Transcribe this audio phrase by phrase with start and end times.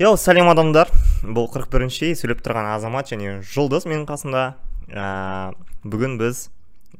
[0.00, 0.88] йоу сәлем адамдар.
[1.20, 4.44] Бұл 41 бірінші сөйлеп тұрған азамат және жұлдыз менің қасымда.
[4.88, 5.52] Ә,
[5.84, 6.46] бүгін біз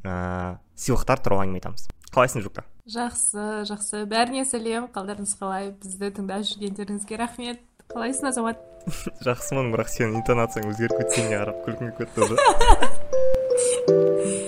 [0.05, 1.89] ә, сыйлықтар туралы әңгіме айтамыз.
[2.13, 2.61] Қалайсың жука
[2.91, 3.95] жақсы жақсы.
[4.09, 5.63] Бәріне сәлем қалдарыңыз қалай?
[5.81, 7.59] Бізді тыңдап жүргендеріңізге рахмет.
[7.91, 8.57] Қалайсың азамат?
[9.27, 12.31] Жақсымын бірақ сенің интонацияң өзгеріп кеткеніне қарап күлкім келіп кетті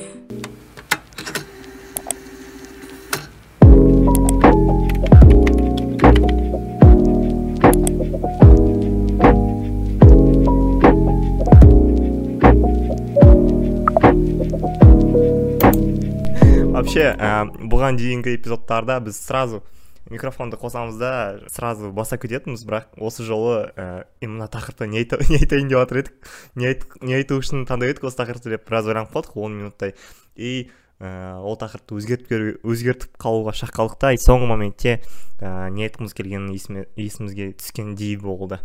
[16.93, 19.63] вообще ә, бұған дейінгі эпизодтарда біз сразу
[20.11, 25.79] микрофонды қосамыз да сразу баса кететінбіз бірақ осы жолы ә, именно тақырыпты не, айтайын деп
[25.79, 26.29] жатыр едік.
[26.55, 29.95] Не, не айту үшін таңдап едік осы тақырыпты деп біраз ойланып қалдық он минуттай.
[30.35, 34.99] И ә, ол тақырыпты өзгертіп өзгертіп қалуға шақ қалдық та соңғы моментте
[35.39, 38.59] ә, не айтқымыз келгенін есіме, есімізге түскендей болды.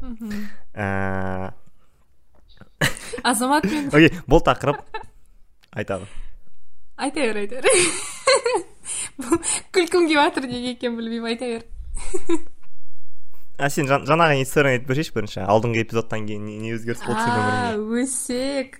[0.75, 1.55] Ә...
[3.23, 4.83] азамат мен окей бұл тақырып
[5.73, 6.11] айтады.
[6.99, 8.18] Айта бер айта бер
[9.75, 11.67] күлкім келіп жатыр неге екенін білмеймін айта бер.
[13.59, 15.41] А сен жаңағы историяны айтып берсейші бірінші?
[15.51, 18.03] Алдыңғы эпизодтан кейін не өзгеріс болды сенің өміріңде?
[18.05, 18.79] өсек.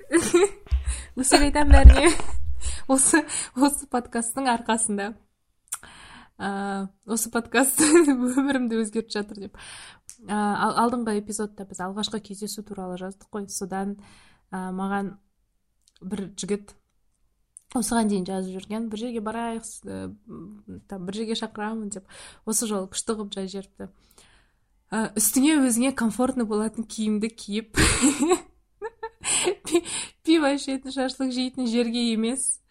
[1.19, 2.13] Өсек айтамын бәріне.
[2.95, 3.25] Осы
[3.59, 5.09] осы подкасттың арқасында.
[6.39, 9.59] Ыыы осы подкаст өмірімді өзгертіп жатыр деп.
[10.23, 13.49] Ыыы алдыңғы эпизодта біз алғашқы кездесу туралы жаздық қой.
[13.51, 13.97] Содан
[14.55, 15.17] ә, маған
[16.01, 16.77] бір жігіт
[17.77, 18.89] осыған дейін жазып жүрген.
[18.89, 19.67] Бір жерге барайық
[20.89, 22.05] там бір жерге шақырамын деп
[22.49, 23.89] осы жолы күшті қылып жазып жіберіпті.
[24.89, 27.77] Ә, үстіңе өзіңе комфортный болатын киімді киіп.
[30.25, 32.63] Пиво ішетін шашлық жейтін жерге емес.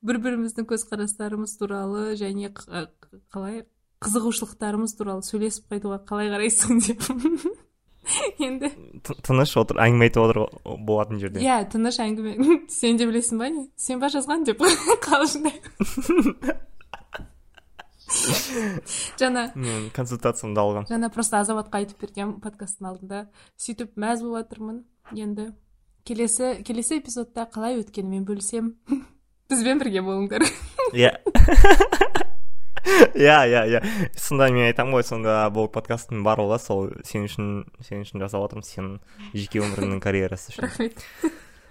[0.00, 3.66] Бір біріміздің көзқарастарымыз туралы және қалай
[4.04, 7.04] қызығушылықтарымыз туралы сөйлесіп қайтуға қалай қарайсың деп.
[8.46, 8.70] енді
[9.26, 10.40] тыныш отыр әңгіме айтып отыр
[10.86, 11.42] болатын жерде.
[11.44, 12.34] Иә тыныш әңгіме.
[12.78, 13.68] Сен де білесің ба не?
[13.76, 14.62] Сен ба жазған деп
[15.06, 15.56] қалжыңдай
[19.20, 23.18] жаңа мен консультациямды алған жаңа просто азаматқа айтып берген подкасттың алдында
[23.60, 24.82] сөйтіп мәз болып жатырмын
[25.12, 25.50] енді.
[26.08, 29.02] Келесі келесі эпизодта қалай өткенімен бөлісемін
[29.52, 30.46] бізбен бірге болыңдар.
[30.96, 31.12] Иә.
[33.14, 33.80] иә иә иә.
[34.16, 37.50] Сонда мен айтамын ғой сонда бұл подкасттың барлығы сол сен үшін
[37.84, 38.96] сен үшін жасап жатырмыз сенің
[39.34, 40.66] жеке өміріңнің карьерасы үшін.
[40.66, 41.04] Рахмет.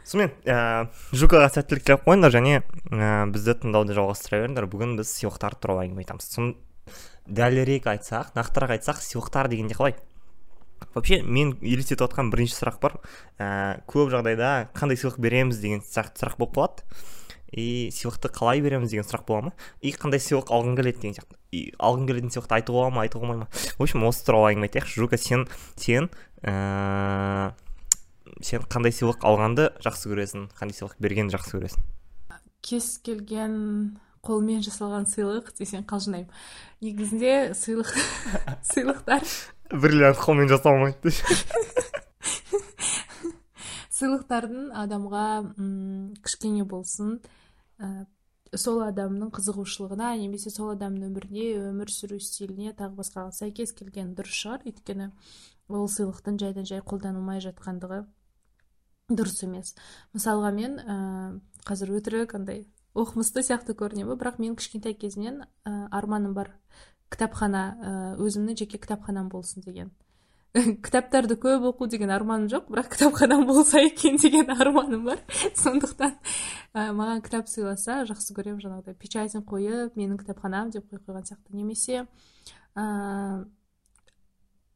[0.07, 4.69] Сонымен ә, жукаға сәттілік тілеп қойыңдар және ә, бізді тыңдауды жалғастыра беріңдер.
[4.71, 6.29] Бүгін біз сыйлықтар туралы әңгіме айтамыз.
[6.31, 6.53] Сон
[7.27, 9.97] дәлірек айтсақ нақтырақ айтсақ сыйлықтар дегенде қалай?
[10.93, 12.97] Вообще мен елестетіп отқан бірінші сұрақ бар.
[13.35, 16.87] Ә, көп жағдайда қандай сыйлық береміз деген сұрақ болып қалады.
[17.51, 19.53] И сыйлықты қалай береміз деген сұрақ бола ма?
[19.81, 21.37] И қандай сыйлық алғың келеді деген сияқты.
[21.51, 23.47] И алғың келетін сыйлықты айтуға болады ма айтуға болмай ма?
[23.77, 24.99] В общем осы туралы әңгіме айтайықшы.
[24.99, 26.09] Жука сен сен
[26.43, 27.53] ә,
[28.41, 31.85] сен қандай сыйлық алғанды жақсы көресің қандай сыйлық бергенді жақсы көресің?
[32.67, 36.27] Кез келген қолмен жасалған сыйлық десең қалжыңдаймын.
[36.83, 37.93] Негізінде сыйлық
[38.73, 39.23] сыйлықтар
[39.71, 41.11] бриллиант қолмен жасалмайды.
[43.97, 45.25] сыйлықтардың адамға
[45.57, 47.17] м кішкене болсын
[47.81, 48.05] ә,
[48.55, 54.37] сол адамның қызығушылығына немесе сол адамның өміріне өмір сүру стиліне тағы басқаға сәйкес келген дұрыс
[54.43, 54.63] шығар.
[54.69, 55.09] Өйткені
[55.67, 58.03] ол сыйлықтың жайдан жай қолданылмай жатқандығы
[59.11, 59.75] дұрыс емес.
[60.15, 60.97] Мысалға мен ә,
[61.67, 62.65] қазір өтірік андай
[62.97, 66.53] оқымысты сияқты көрінемін бірақ мен кішкентай кезімнен ә, арманым бар
[67.11, 69.91] кітапхана ә, өзімнің жеке кітапханам болсын деген.
[70.85, 75.19] кітаптарды көп оқу деген арманым жоқ бірақ кітапханам болса екен деген арманым бар.
[75.63, 76.15] Сондықтан
[76.73, 78.95] ә, маған кітап сыйласа жақсы көремін жаңағыдай.
[78.97, 81.53] Печатін қойып менің кітапханам деп қойып қойған сияқты.
[81.53, 82.07] Немесе
[82.75, 83.45] ә,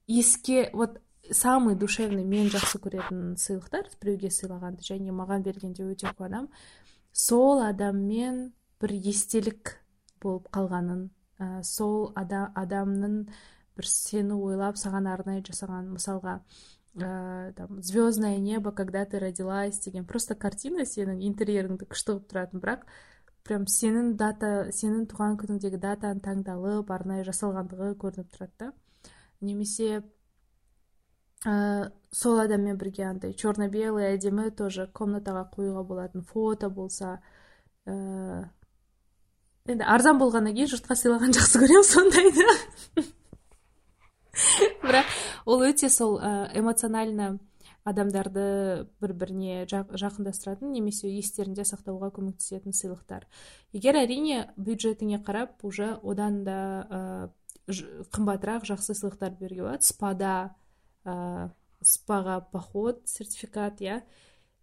[0.08, 1.00] еске вот
[1.30, 6.50] самый душевный мен жақсы көретін сыйлықтар біреуге сыйлағанды және маған бергенде өте қуанамын
[7.14, 8.52] сол адаммен
[8.82, 9.78] бір естелік
[10.22, 11.08] болып қалғанын
[11.40, 13.28] ә, сол адамның
[13.78, 16.42] бір сені ойлап саған арнайы жасаған мысалға
[16.96, 22.64] ә, там звездное небо когда ты родилась деген просто картина сенің интерьеріңді күшті қылып тұратын
[22.64, 22.86] бірақ
[23.48, 28.72] прям сенің дата сенің туған күніңдегі датаң таңдалып арнайы жасалғандығы көрініп тұрады да.
[29.42, 30.04] Немесе
[31.46, 37.22] ә, сол адаммен бірге андай черно белый әдемі тоже комнатаға қоюға болатын фото болса
[37.88, 38.50] ә,
[39.66, 42.46] енді арзан болғаннан кейін жұртқа сыйлаған жақсы көремін сондайды
[44.84, 45.08] бірақ
[45.46, 47.38] ол өте сол эмоционально
[47.88, 53.26] адамдарды бір біріне жақындастыратын немесе естерінде сақтауға көмектесетін сыйлықтар.
[53.74, 57.00] Егер әрине бюджетіңе қарап уже одан да ә,
[58.14, 59.84] қымбатырақ жақсы сыйлықтар беруге болады.
[59.84, 60.56] Спада
[61.82, 64.02] спага поход сертификат иә.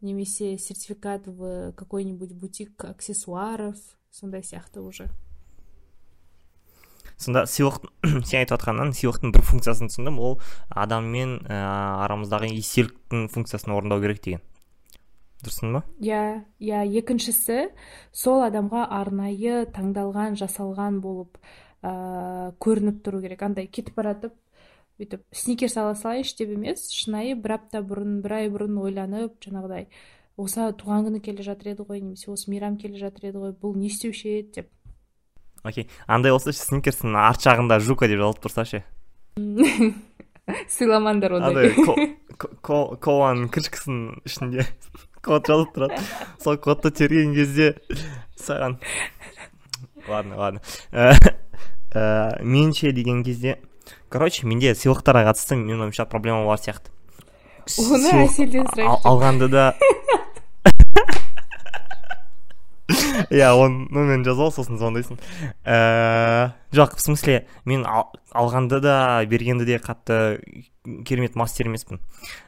[0.01, 3.77] Немесе сертификат в какой нибудь бутик аксессуаров
[4.11, 5.11] сондай сияқты уже.
[7.19, 7.83] Сонда сыйлық
[8.29, 10.39] сен айтып жатқаннан сыйлықтың бір функциясын түсіндім ол
[10.71, 11.61] адаммен ә,
[12.07, 14.45] арамыздағы естеліктің функциясын орындау керек деген.
[15.45, 15.85] Дұрысын ба?
[16.03, 17.69] Иә иә екіншісі
[18.11, 21.39] сол адамға арнайы таңдалған жасалған болып
[21.83, 23.43] ә, көрініп тұру керек.
[23.47, 24.35] Андай кетіп бара жатып
[24.99, 29.87] бүйтіп сникерс ала салайыншы деп емес шынайы бір апта бұрын бір ай бұрын ойланып жаңағыдай
[30.39, 33.79] осы туған күні келе жатыр еді ғой немесе осы мейрам келе жатыр еді ғой бұл
[33.79, 34.51] не істеуші еді?
[34.57, 34.73] деп.
[35.63, 35.89] Окей.
[36.07, 38.85] Андай болса ше сникерстің арт жағында жука деп жазылып тұрса ше?
[40.79, 41.73] Сыйламаңдар ондай.
[42.39, 44.67] Коланың крышкасының ішінде.
[45.25, 46.03] Код жазылып тұрады.
[46.41, 47.75] Сол кодты терген кезде
[48.39, 48.79] саған.
[50.09, 50.63] Ладно ладно.
[50.93, 51.13] Ә,
[51.93, 53.59] ә, менше деген кезде
[54.09, 56.95] короче менде сыйлықтарға қатысты менің ойымша проблема бар сияқты.
[57.69, 59.67] Оны әселден сұрайықшы алғанды да
[63.31, 65.19] иә оны мен жазып ал сосын звондайсың.
[65.65, 70.41] Ә, жоқ в смысле мен алғанды да бергенді де қатты
[71.05, 72.01] керемет мастер емеспін.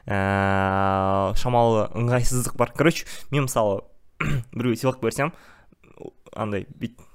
[0.05, 2.73] Ә, шамалы ыңғайсыздық бар.
[2.75, 3.81] Короче мен мысалы
[4.53, 5.33] біреуге сыйлық берсем
[6.35, 7.07] андай бүйтіп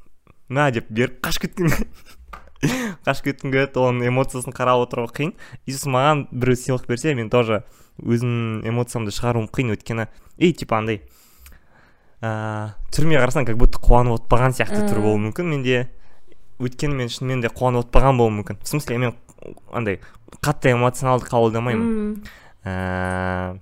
[0.53, 1.71] мә деп беріп қашып кеткім
[3.07, 5.35] қашып кеткім келеді оның эмоциясын қарап отыру қиын.
[5.67, 7.63] И сосын маған біреу сыйлық берсе мен тоже
[8.03, 9.75] өзімнің эмоциямды шығаруым қиын.
[9.77, 11.03] Өйткені и типа андай
[12.23, 15.51] ә, түріме қарасаң как будто қуанып отпаған сияқты түрі болуы мүмкін.
[15.53, 15.85] Менде
[16.63, 18.61] өйткені мен шынымен де қуанып отпаған болуым мүмкін.
[18.63, 19.15] В смысле мен
[19.73, 20.01] андай
[20.41, 22.23] қатты эмоционалды қабылдамаймын.
[22.67, 23.59] Ә,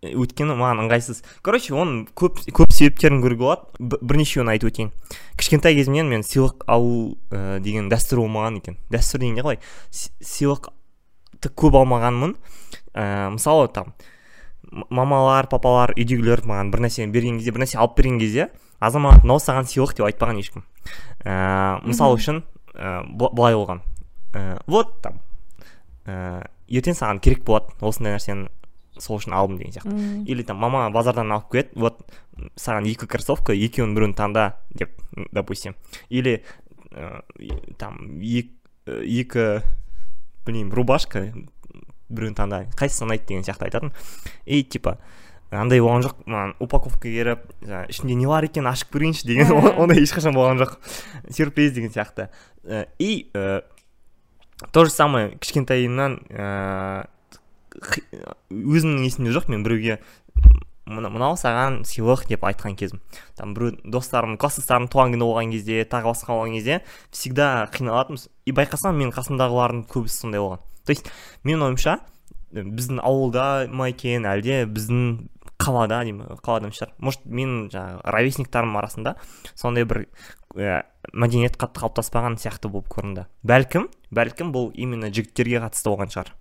[0.00, 1.20] өйткені маған ыңғайсыз.
[1.44, 4.92] Короче оның көп көп себептерін көруге болады бірнешеуін айтып өтейін.
[5.36, 8.78] Кішкентай кезімнен мен сыйлық алу ә, деген дәстүр болмаған екен.
[8.92, 9.60] Дәстүр дегенде қалай?
[9.92, 12.38] Сыйлықты көп алмағанмын.
[12.94, 13.92] Ә, мысалы там
[14.70, 19.40] мамалар папалар үйдегілер маған бір нәрсе берген кезде бір нәрсе алып берген кезде азамат мынау
[19.42, 20.64] саған сыйлық деп айтпаған ешкім.
[21.24, 22.42] Ә, мысалы үшін
[22.74, 23.82] ә, былай болған.
[24.32, 25.20] Ә, вот там.
[26.06, 28.48] Ә, ертең саған керек болады осындай нәрсені
[29.00, 30.24] сол үшін алдым деген сияқты.
[30.30, 32.00] Или там мама базардан алып келеді вот
[32.56, 34.94] саған екі кроссовка екеуінің біреуін таңда деп
[35.32, 35.76] допустим.
[36.08, 36.40] Или
[36.92, 37.20] ә,
[37.78, 38.54] там екі,
[38.86, 39.46] екі
[40.46, 41.26] білмеймін рубашка
[42.10, 43.92] біреуін таңда қайсысы ұнайды деген сияқты айтатын.
[44.46, 44.98] И типа
[45.50, 46.20] андай болған жоқ.
[46.26, 47.46] Маған упаковка келіп
[47.90, 49.52] ішінде не бар екенін ашып көрейінші деген
[49.82, 50.76] ондай ешқашан болған жоқ.
[51.30, 52.28] Сюрприз деген сияқты.
[52.98, 53.30] И
[54.72, 57.08] то же самое кішкентайымнан ыыы
[58.50, 60.00] өзімнің есімде жоқ мен біреуге
[60.90, 63.00] мынау саған сыйлық деп айтқан кезім.
[63.38, 66.80] Там біреу достарым класстастарым туған күні болған кезде тағы басқа болған кезде
[67.12, 68.28] всегда қиналатынбыз.
[68.44, 70.64] И байқасам менің қасымдағылардың көбісі сондай болған.
[70.90, 71.10] То есть
[71.46, 72.00] менің ойымша
[72.50, 75.28] біздің ауылда ма екен әлде біздің
[75.60, 76.94] қалада деймін қалада шығар.
[76.98, 79.14] Может менің жаңағы ровесниктарым арасында
[79.54, 80.02] сондай бір
[80.56, 80.82] ә,
[81.12, 83.26] мәдениет қатты қалыптаспаған сияқты болып көрінді.
[83.46, 86.32] Бәлкім бәлкім бұл именно жігіттерге қатысты болған шығар.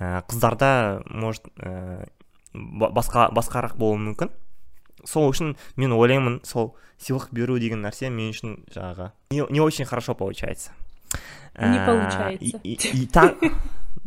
[0.00, 0.72] Ә, қыздарда
[1.06, 2.08] может ә,
[2.54, 4.32] басқа басқарақ болуы мүмкін.
[5.06, 9.84] Сол үшін мен ойлаймын сол сыйлық беру деген нәрсе мен үшін жаңағы не, не очень
[9.84, 10.72] хорошо получается.
[11.58, 12.60] Не получается.
[12.62, 13.06] и, и,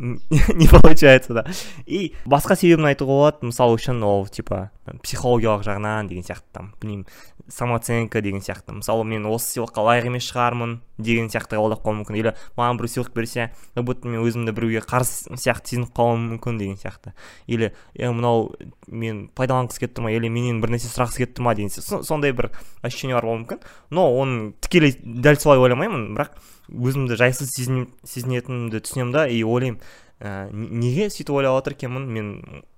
[0.00, 1.44] не получается да.
[1.86, 4.70] И басқа себебін айтуға болады мысалы үшін ол типа.
[5.02, 6.46] Психологиялық жағынан деген сияқты.
[6.52, 7.06] Там білмеймін
[7.48, 8.74] самооценка деген сияқты.
[8.74, 12.18] Мысалы мен осы сыйлыққа лайық емес шығармын деген сияқты қабылдап қалуым мүмкін.
[12.20, 16.58] Или маған біреу сыйлық берсе как будто мен өзімді біреуге қарсы сияқты сезініп қалуым мүмкін
[16.60, 17.14] деген сияқты.
[17.46, 18.52] Или е мынау
[18.86, 21.54] мен пайдаланғысы келіп тұр ма или менен бір нәрсе сұрағысы келіп тұр ма?
[21.54, 22.50] деген сондай бір
[22.82, 23.64] ощущение бар болуы мүмкін.
[23.90, 26.38] Но оны тікелей дәл солай ойламаймын бірақ
[26.70, 29.26] өзімді жайсыз сезінетінімді түсінемін да.
[29.26, 29.80] И ойлаймын
[30.20, 32.06] ә, неге сөйтіп ойлап отыр екенмін?
[32.12, 32.28] Мен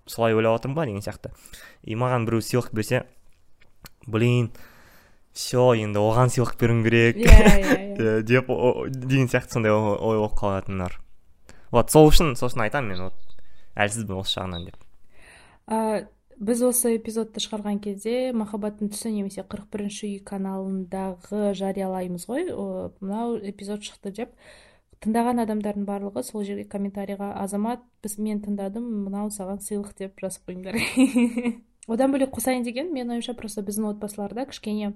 [0.07, 1.33] солай ойлап отырмын ба деген сияқты.
[1.83, 3.05] И маған біреу сыйлық берсе
[4.07, 4.51] блин
[5.33, 8.23] все енді оған сыйлық беруім керек иә иә, иә.
[8.23, 8.49] деп
[8.93, 10.99] деген сияқты сондай ой болып қалатын бар
[11.73, 13.39] вот сол үшін сол үшін айтамын мен вот
[13.81, 16.11] әлсізбін осы жағынан деп.
[16.43, 22.49] Біз осы эпизодты шығарған кезде махаббаттың түсі немесе қырық бірінші үй каналындағы жариялаймыз ғой.
[23.01, 24.35] Мынау эпизод шықты деп.
[25.03, 30.51] Тыңдаған адамдардың барлығы сол жерге комментарийға азамат біз мен тыңдадым мынау саған сыйлық деп жазып
[30.51, 30.79] қойыңдар.
[31.93, 34.93] Одан бөлек қосайын деген менің ойымша просто біздің отбасыларда кішкене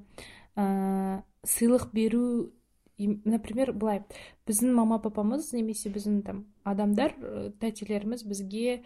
[0.54, 2.52] ә, сыйлық беру
[2.98, 4.04] например былай
[4.46, 7.16] біздің мама папамыз немесе біздің там адамдар
[7.60, 8.80] тәтелеріміз бізге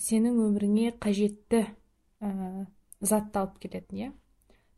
[0.00, 1.66] сенің өміріңе қажетті
[2.24, 2.66] ә,
[3.00, 4.10] затты алып келетін иә.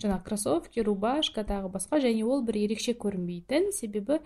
[0.02, 4.18] Жаңағы кроссовки рубашка тағы басқа және ол бір ерекше көрінбейтін себебі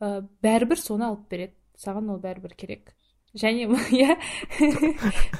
[0.00, 1.54] ә, бәрібір соны алып береді.
[1.80, 2.94] Саған ол бәрібір керек.
[3.38, 4.16] Және иә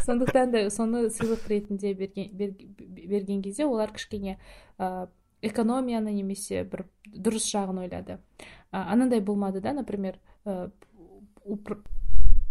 [0.05, 2.31] сондықтан да соны сыйлық ретінде берген,
[2.79, 4.39] берген кезде олар кішкене
[4.79, 5.09] ә,
[5.43, 8.21] экономияны немесе бір дұрыс жағын ойлады.
[8.71, 10.71] Ә, анандай болмады да например ә,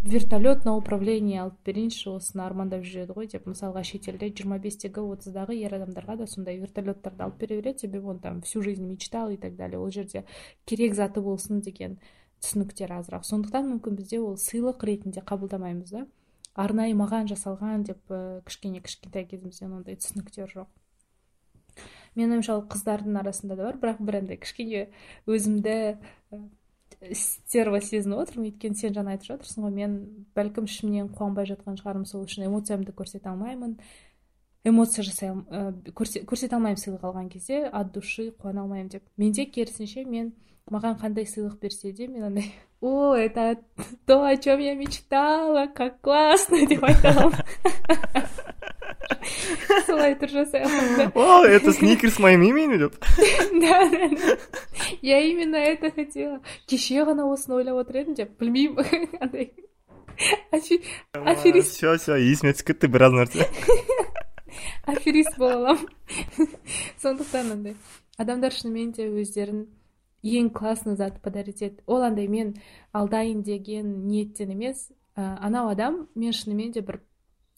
[0.02, 5.58] вертолет на управление алып берейінші осыны армандап жүреді ғой деп мысалға шетелде жиырма бестегі отыздағы
[5.60, 9.38] ер адамдарға да сондай вертолеттарды алып бере береді себебі он там всю жизнь мечтал и
[9.38, 9.80] так далее.
[9.80, 10.24] Ол жерде
[10.66, 12.00] керек заты болсын деген
[12.40, 13.28] түсініктер азырақ.
[13.28, 16.06] Сондықтан мүмкін бізде ол сыйлық ретінде қабылдамаймыз да?
[16.56, 20.72] Арнайы маған жасалған деп ә, кішкене кішкентай кезімізден ондай түсініктер жоқ.
[22.16, 24.88] Менің ойымша ол қыздардың арасында да бар бірақ бір андай кішкене
[25.28, 26.00] өзімді
[27.16, 29.96] стерва сезініп отырмын өйткені сен жаңа айтып жатырсың ғой мен
[30.36, 32.46] бәлкім ішімнен қуанбай жатқан шығармын сол үшін.
[32.50, 33.78] Эмоциямды көрсете алмаймын.
[34.68, 39.06] Эмоция жасай ә, көрсете алмаймын сыйлық алған кезде от души қуана алмаймын деп.
[39.18, 40.34] Менде керісінше мен
[40.70, 42.52] маған қандай сыйлық берсе де мен андай
[42.82, 43.58] о это
[44.06, 46.66] то о чем я мечтала как классно!
[46.70, 48.26] деп айта аламын.
[49.98, 53.00] жасай аламын о это сникерс моим именем деп
[53.62, 54.38] да да да.
[55.02, 56.42] Я именно это хотела.
[56.66, 59.54] Кеше ғана осыны ойлап отыр едім деп білмеймін андай
[61.26, 63.48] аферист все все есіме түсіп кетті біраз нәрсе
[64.86, 66.50] аферист бола аламын
[67.02, 67.76] сондықтан андай
[68.18, 69.68] адамдар шынымен де өздерін
[70.24, 72.56] ең классный зат подарить етеді ол андай мен
[72.92, 74.90] алдайын деген ниеттен емес.
[75.16, 77.00] Ә, анау адам мен шынымен де бір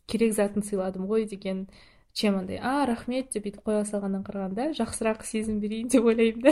[0.06, 1.68] керек затын сыйладым ғой деген
[2.14, 6.52] чем андай а рахмет деп бүйтіп қоя салғаннан қарағанда жақсырақ сезім берейін деп ойлаймын да.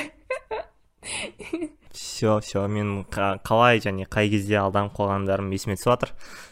[1.91, 6.09] Все все мен қалай және қай кезде алданып қалғандарым есіме түсіп жатыр.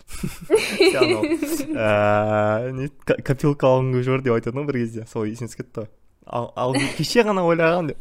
[3.28, 5.90] Копилка алғым келіп жүр деп айтатын ғой бір кезде сол есіме түсіп кетті ғой.
[6.28, 8.00] Ал кеше ғана ойлағам деп.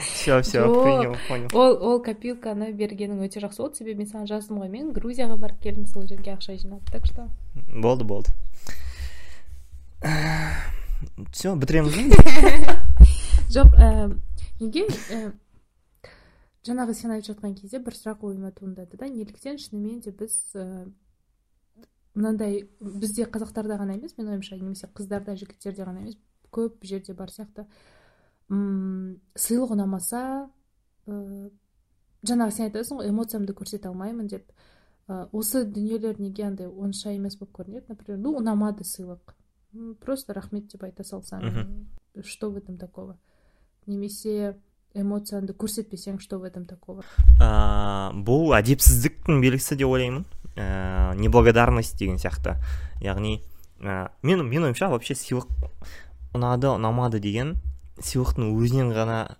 [0.00, 4.56] Все все принял понял ол ол копилканы бергенің өте жақсы болды себебі мен саған жаздым
[4.62, 7.28] ғой мен грузияға барып келдім сол жерге ақша жинап так что.
[7.74, 8.28] Болды болды.
[11.32, 11.96] Все бітіреміз
[13.54, 13.78] жоқ
[14.60, 14.84] неге
[16.64, 20.36] жаңағы сен айтып жатқан кезде бір сұрақ ойыма туындады да неліктен шынымен де біз
[22.14, 26.16] мынандай бізде қазақтарда ғана емес менің ойымша немесе қыздарда жігіттерде ғана емес
[26.54, 27.66] көп жерде бар сияқты.
[28.50, 30.20] М сыйлық ұнамаса
[31.08, 31.50] ә,
[32.22, 34.52] жаңағы сен айтасың ғой эмоциямды көрсете алмаймын деп.
[35.32, 38.20] Осы дүниелер неге андай онша емес болып көрінеді например?
[38.20, 39.34] Ну ұнамады сыйлық.
[40.00, 41.86] Просто рахмет деп айта салсаң
[42.22, 43.18] что в этом такого?
[43.86, 44.56] Немесе
[44.94, 47.02] эмоцияңды көрсетпесең что в этом такого?
[47.42, 50.24] Ә, бұл әдепсіздіктің белгісі деп ойлаймын.
[50.54, 52.56] Ә, неблагодарность деген сияқты.
[53.02, 53.40] Яғни
[53.80, 55.50] ә, мен менің ойымша вообще сыйлық
[56.34, 57.56] ұнады ұнамады деген
[57.98, 59.36] сыйлықтың өзінен ғана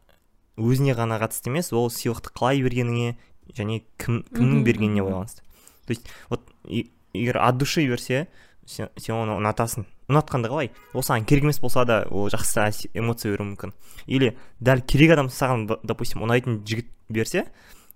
[0.58, 3.14] өзіне ғана қатысты емес ол сыйлықты қалай бергеніңе
[3.54, 5.42] және кім кімнің бергеніне байланысты.
[5.86, 8.28] То есть вот егер от души берсе
[8.66, 9.86] сен, сен оны ұнатасың.
[10.10, 10.70] Ұнатқанда қалай?
[10.92, 13.72] Ол саған керек емес болса да ол жақсы эмоция беруі мүмкін.
[14.06, 17.46] Или дәл керек адам саған допустим ұнайтын жігіт берсе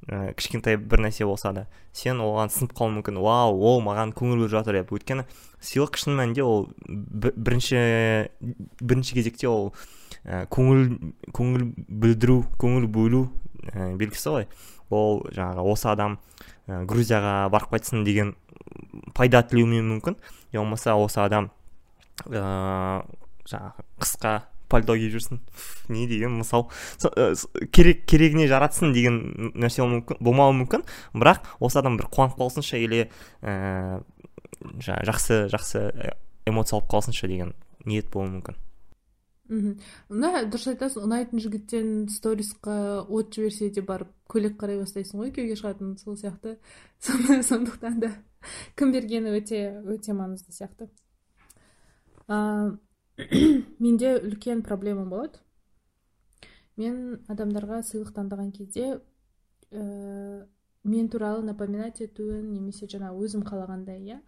[0.06, 3.20] ә, кішкентай бір нәрсе болса да сен оған сынып қалуың мүмкін.
[3.20, 4.92] Вау ол маған көңіл бөліп жатыр деп.
[4.94, 5.26] Өйткені
[5.60, 7.82] сыйлық шын мәнінде ол бірінші
[8.80, 9.72] бірінші кезекте ол
[10.24, 10.96] ә, көңіл
[11.36, 13.26] көңіл білдіру көңіл бөлу
[13.72, 14.48] ә, белгісі ғой.
[14.88, 16.18] Ол жаңағы осы адам
[16.68, 18.34] ә, грузияға барып қайтсын деген
[19.14, 20.16] пайда тілеуі мүмкін.
[20.52, 21.50] Я болмаса осы адам
[22.26, 24.34] жаңағы қысқа
[24.68, 25.40] пальто киіп жүрсін.
[25.88, 26.68] Не деген мысал.
[27.72, 30.84] Керек керегіне жаратсын деген нәрсе мүмкін болмауы мүмкін.
[31.16, 33.08] Бірақ осы адам бір қуанып қалсыншы или
[33.40, 34.02] ә,
[34.84, 35.84] жақсы жақсы
[36.46, 37.54] эмоция алып қалсыншы деген
[37.86, 38.58] ниет болуы мүмкін.
[39.48, 39.78] Мхм.
[40.12, 45.56] Мына дұрыс айтасың ұнайтын жігіттен сторисқа от жіберсе де барып көйлек қарай бастайсың ғой күйеуге
[45.56, 46.58] шығатын сол сияқты.
[47.48, 48.12] Сондықтан да
[48.76, 50.90] кім бергені өте өте маңызды сияқты.
[53.84, 55.40] менде үлкен проблема болады.
[56.78, 59.00] Мен адамдарға сыйлық таңдаған кезде
[59.72, 60.44] ә,
[60.84, 64.20] мен туралы напоминать етуін немесе жаңа өзім қалағандай иә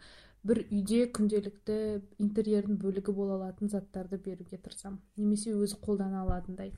[0.43, 1.77] бір үйде күнделікті
[2.25, 4.99] интерьердің бөлігі бола алатын заттарды беруге тырысамын.
[5.21, 6.73] Немесе өзі қолдана алатындай.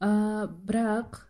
[0.00, 1.20] Ә, бірақ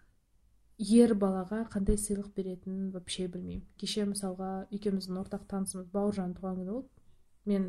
[0.78, 3.66] ер балаға қандай сыйлық беретінін вообще білмеймін.
[3.81, 6.88] Кеше мысалға екеуміздің ортақ танысымыз бауыржан туған күні болды.
[7.47, 7.69] Мен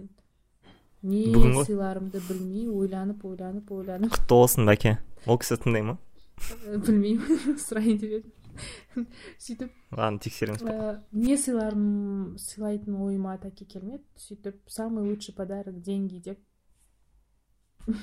[1.07, 4.13] не сыйларымды білмей ойланып ойланып ойланып.
[4.15, 4.97] Құтты болсын бәке.
[5.25, 5.97] Ол кісі тыңдай ма?
[6.67, 8.33] Білмеймін сұрайын деп едім.
[9.43, 10.63] Сөйтіп ладно тексереміз.
[11.11, 14.03] не сыйларым сыйлайтын ойыма таки келмеді.
[14.17, 16.39] Сөйтіп самый лучший подарок деньги деп.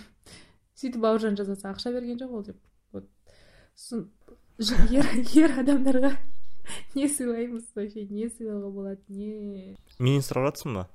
[0.78, 2.61] Сөйтіп бауыржан жазады ақша берген жоқ ол деп.
[2.92, 3.08] Вот.
[4.90, 6.14] Ер, ер адамдарға
[6.94, 9.76] не сыйлаймыз вообще не сыйлауға болады не?
[9.99, 10.87] Менен сұрап жатрсың ба.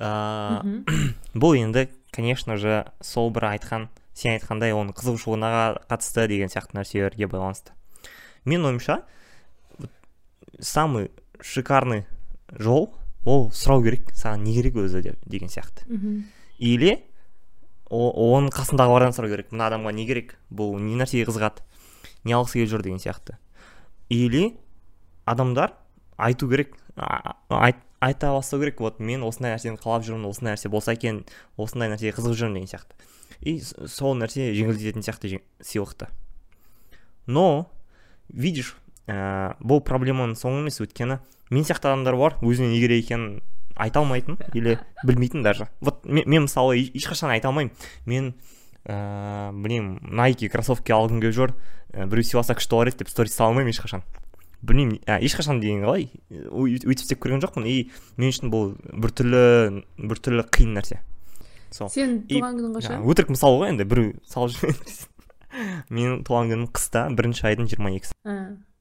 [1.42, 5.50] бұл енді конечно же сол бір айтқан сен айтқандай оның қызығушылығына
[5.90, 7.72] қатысты деген сияқты нәрселерге байланысты.
[8.44, 9.02] Менің ойымша
[10.58, 12.06] самый шикарный
[12.58, 12.90] жол
[13.24, 15.84] ол сұрау керек саған не керек өзі деп деген сияқты.
[16.58, 17.04] Или
[17.90, 21.64] оның қасындағылардан сұрау керек мына адамға не керек бұл не нәрсеге қызығады
[22.24, 23.36] не алғысы келіп жүр деген сияқты.
[24.08, 24.56] Или
[25.24, 25.74] адамдар
[26.16, 30.94] айту керек айт, айта бастау керек вот мен осындай нәрсені қалап жүрмін осындай нәрсе болса
[30.96, 31.24] екен
[31.60, 32.96] осындай нәрсеге қызығып жүрмін деген сияқты.
[33.40, 36.08] И сол нәрсе жеңілдететін сияқты сыйлықты.
[37.26, 37.68] Но
[38.28, 38.74] видишь
[39.06, 43.42] ә, бұл проблеманың соңы емес өйткені мен сияқты адамдар бар өзіне не керек екенін
[43.76, 45.68] айта алмайтын или білмейтін даже.
[45.80, 47.74] Вот мен, мен мысалы ешқашан айта алмаймын.
[48.06, 48.32] Мен
[48.84, 51.54] ә, білмеймін найки кроссовки алғым келіп жүр
[51.92, 54.04] ә, біреу сыйласа күшті болар еді деп сторис сала алмаймын ешқашан.
[54.62, 56.08] Білмеймін ә, ешқашан деген қалай?
[56.30, 57.66] Өйтіп істеп көрген жоқпын.
[57.66, 57.90] И
[58.20, 61.00] мен үшін бұл біртүрлі біртүрлі қиын нәрсе.
[61.70, 61.88] Сол.
[61.88, 64.74] Сен И- туған күнің қашан өтірік мысал ғой енді біреу салып жүр.
[65.94, 68.14] Менің туған күнім қыста бірінші айдың жиырма екісі.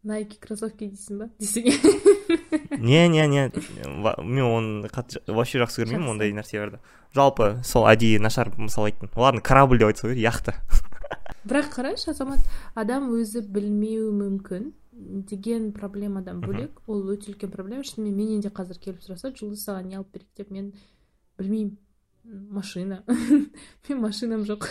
[0.04, 1.26] Найки кроссовки дейсің ба?
[1.42, 1.68] Десең.
[2.80, 3.50] Не не не.
[4.24, 6.80] Мен оны қатты вообще жақсы көрмеймін ондай нәрселерді.
[7.18, 9.10] Жалпы сол әдейі нашар мысал айттым.
[9.20, 10.54] Ладно корабль деп айтса керек яхта.
[11.50, 12.40] Бірақ қарашы азамат
[12.80, 14.70] адам өзі білмеуі мүмкін.
[15.00, 16.82] Деген проблемадан бөлек.
[16.88, 20.36] Ол өте үлкен проблема шынымен менен де қазір келіп сұраса жұлдыз саған не алып берейік
[20.38, 20.52] деп.
[20.52, 20.74] Мен
[21.38, 21.78] білмеймін.
[22.30, 23.04] Машина.
[23.90, 24.68] Мен машинам жоқ.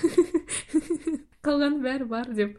[1.44, 2.58] Қалғаны бәрі бар деп.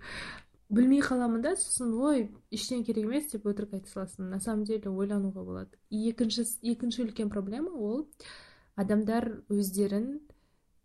[0.70, 4.28] Білмей қаламын да сосын ой ештеңе керек емес деп өтірік айта саласың.
[4.30, 5.80] На самом деле ойлануға болады.
[5.90, 8.08] Екінші екінші үлкен проблема ол
[8.76, 10.20] адамдар өздерін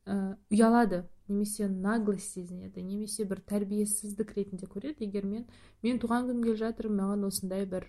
[0.07, 1.05] ә, ұялады.
[1.29, 5.05] Немесе наглость сезінеді немесе бір тәрбиесіздік ретінде көреді.
[5.07, 5.47] Егер мен
[5.83, 7.89] мен туған күнім келе жатыр маған осындай бір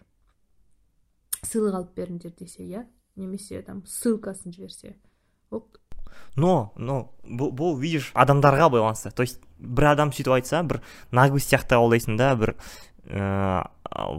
[1.44, 4.96] сыйлық алып беріңдер десе иә немесе там ссылкасын жіберсе
[5.52, 5.68] ол
[6.36, 9.12] но но бұл, бұл видишь адамдарға байланысты.
[9.12, 10.82] То есть бір адам сөйтіп айтса бір
[11.12, 12.56] наглость сияқты қабылдайсың да бір
[13.06, 13.64] ыыы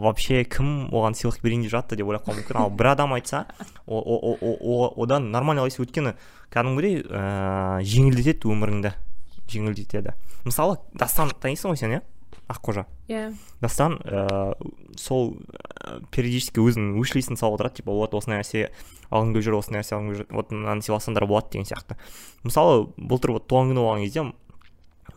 [0.01, 2.57] вообще кім оған сыйлық берейін деп жатты деп ойлап қалуы мүмкін.
[2.57, 3.45] Ал бір адам айтса
[3.85, 6.15] одан нормально ойлайсың өйткені
[6.53, 8.93] кәдімгідей ыыы жеңілдетеді өміріңді.
[9.51, 10.13] Жеңілдетеді
[10.45, 12.01] мысалы дастан танисың ғой сен иә?
[12.47, 12.85] Аққожа.
[13.11, 13.33] Иә.
[13.59, 14.55] Дастан ыыы
[14.95, 18.69] сол ә, периодически өзінің вышлистін салып отырады типа вот осындай нәрсе
[19.11, 21.97] алғым келіп жүр осындай нәрсе алғым келіп жүр вот мынаны сыйласаңдар болады деген сияқты.
[22.47, 24.23] Мысалы былтыр вот туған күні болған кезде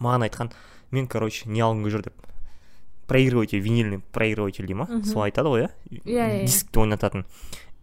[0.00, 0.50] маған айтқан
[0.90, 2.26] мен короче не алғым келіп жүр деп.
[3.06, 4.88] Проигрыватель винильный проигрыватель дей ма?
[4.90, 5.04] Мгм.
[5.04, 5.70] сол айтады ғой иә?
[6.02, 6.44] Иә, иә.
[6.46, 7.26] дискті ойнататын.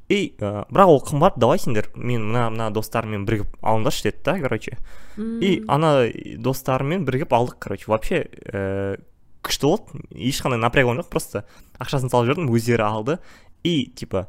[0.08, 4.38] И ә, бірақ ол қымбат давай сендер мен мына мына достарыммен бірігіп алыңдаршы деді да
[4.40, 4.78] короче.
[5.18, 7.90] И ана достарыммен бірігіп алдық короче.
[7.92, 9.04] Вообще ііі
[9.44, 10.06] күшті болды.
[10.16, 11.44] Ешқандай напряг болған жоқ просто
[11.80, 13.18] ақшасын салып жібердім өздері алды.
[13.64, 14.28] И типа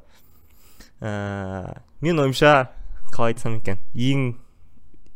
[0.99, 2.73] ііі менің ойымша
[3.15, 4.35] қалай айтсам екен ең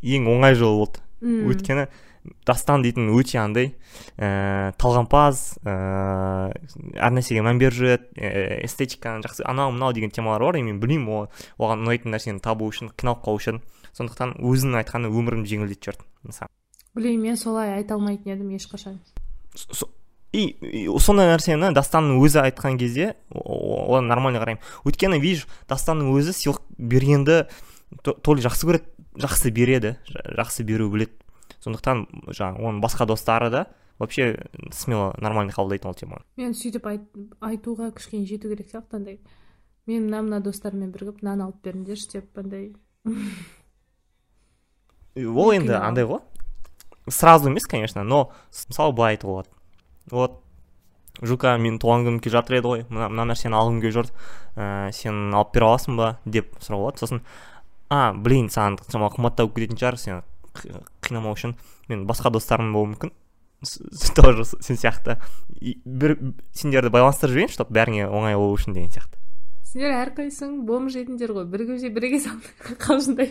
[0.03, 1.03] ең оңай жол болды.
[1.23, 1.89] Өйткені
[2.47, 3.73] дастан дейтін өте андай
[4.17, 10.45] ііі талғампаз ііі әр нәрсеге мән беріп жүреді ііі эстетиканы жақсы анау мынау деген темалар
[10.47, 13.63] бар и мен білмеймін ол оған ұнайтын нәрсені табу үшін қиналып қалу үшін.
[13.93, 16.49] Сондықтан өзінің айтқаны өмірімді жеңілдетіп жіберді мысалы.
[16.95, 19.01] Білмеймін мен солай айта алмайтын едім ешқашан.
[20.33, 20.57] И,
[20.97, 24.63] сондай нәрсені дастанның өзі айтқан кезде оған нормально қараймын.
[24.89, 27.43] Өйткені видишь дастанның өзі сыйлық бергенді
[28.01, 28.89] то ли жақсы көреді
[29.21, 31.13] жақсы береді жа- жақсы беру біледі.
[31.63, 33.67] Сондықтан жаңағы оның басқа достары да
[33.99, 37.07] вообще смело нормально қабылдайтын ол теманы мен сөйтіп айт,
[37.41, 39.21] айтуға кішкене жету керек сияқты андай.
[39.87, 42.73] Мен мына мына достарыммен бірігіп мынаны алып беріңдерші деп андай.
[45.17, 46.23] Ол енді андай ғой.
[47.09, 49.49] Сразу емес конечно но мысалы былай айтуға болады.
[50.11, 50.41] Вот
[51.21, 52.85] жука менің туған күнім келе жатыр еді ғой.
[52.91, 54.13] Мына мына нәрсені алғым келіп жүр.
[54.57, 56.17] Ііі сен алып бере аласың ба?
[56.25, 57.03] деп сұрауға болады.
[57.03, 57.23] Сосын
[57.91, 60.23] а блин саған қымбаттау кететін шығар сен
[60.55, 61.57] қинамау үшін
[61.89, 63.13] мен басқа достарым болуы мүмкін
[64.17, 65.19] тоже сен сияқты.
[65.85, 66.17] Бір
[66.55, 69.21] сендерді байланыстырып жіберейін чтобы бәріңе оңай болу үшін деген сияқты.
[69.73, 71.47] Сендер әрқайсың бомж едіңдер ғой.
[71.49, 73.31] Бірге бірге салып қалжыңдай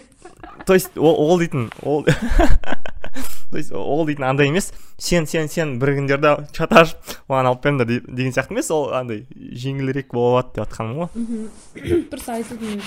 [0.66, 2.06] то есть ол, дейтін ол
[3.52, 4.72] то есть ол дейтін андай емес.
[4.98, 6.98] Сен сен сен бірігіңдер да чат ашып
[7.30, 8.72] маған алып беріңдер де- деген сияқты емес.
[8.72, 11.10] Ол андай жеңілірек болады деп жатқаным ғой.
[11.14, 12.08] Мхм.
[12.12, 12.80] Просто айту дүние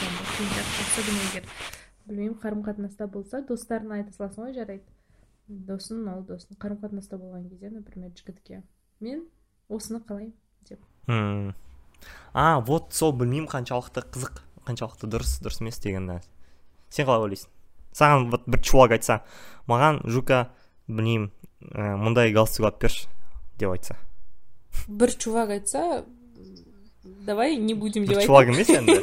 [2.08, 4.84] білмеймін қарым қатынаста болса достарына айта саласың ғой жарайды.
[5.48, 8.62] Досың ол досың қарым қатынаста болған кезде например жігітке
[9.00, 9.26] мен
[9.68, 10.32] осыны қалаймын
[10.68, 10.80] деп.
[11.06, 11.54] Мм.
[12.32, 16.28] а вот сол білмеймін қаншалықты қызық қаншалықты дұрыс дұрыс емес деген нәрсе.
[16.90, 17.50] Сен қалай ойлайсың?
[17.94, 19.20] Саған вот бір чувак айтса
[19.68, 20.48] маған жука
[20.88, 21.30] білмеймін
[21.72, 23.08] ә, мындай галстук алып берші
[23.58, 23.96] деп айтса.
[24.88, 26.04] Бір чувак айтса
[27.04, 28.96] давай не будем айтып чувак емес енді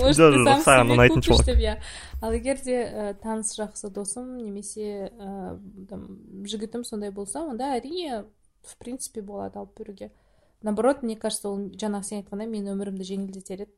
[0.00, 1.46] может сам саған себе ұнайтын купишь чувак.
[1.46, 1.76] деп иә
[2.20, 8.24] ал егер де ә, таныс жақсы досым немесе ә, там жігітім сондай болса онда әрине
[8.66, 10.10] в принципе болады алып беруге
[10.62, 13.72] наоборот мне кажется ол жаңағы сен айтқандай менің өмірімді жеңілдетер еді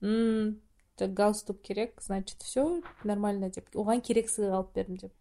[0.00, 0.60] м
[1.00, 5.12] галстук керек значит все нормально деп оған керек сыйлық алып бердім деп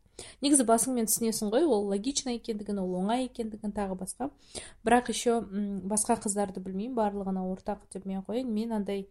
[0.41, 4.29] негізі басыңмен түсінесің ғой ол логично екендігін ол оңай екендігін тағы басқа.
[4.86, 8.49] Бірақ еще басқа қыздарды білмеймін барлығына ортақ деп мен қояйын.
[8.49, 9.08] Мен андай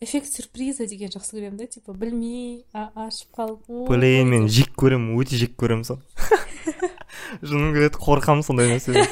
[0.00, 5.14] эффект сюрприза деген жақсы көремін да типа білмей ашып қалып «О, блин мен жек көремін
[5.20, 6.02] өте жек көремін соны
[7.42, 9.06] жыным келеді қорқамын сондай нәрседен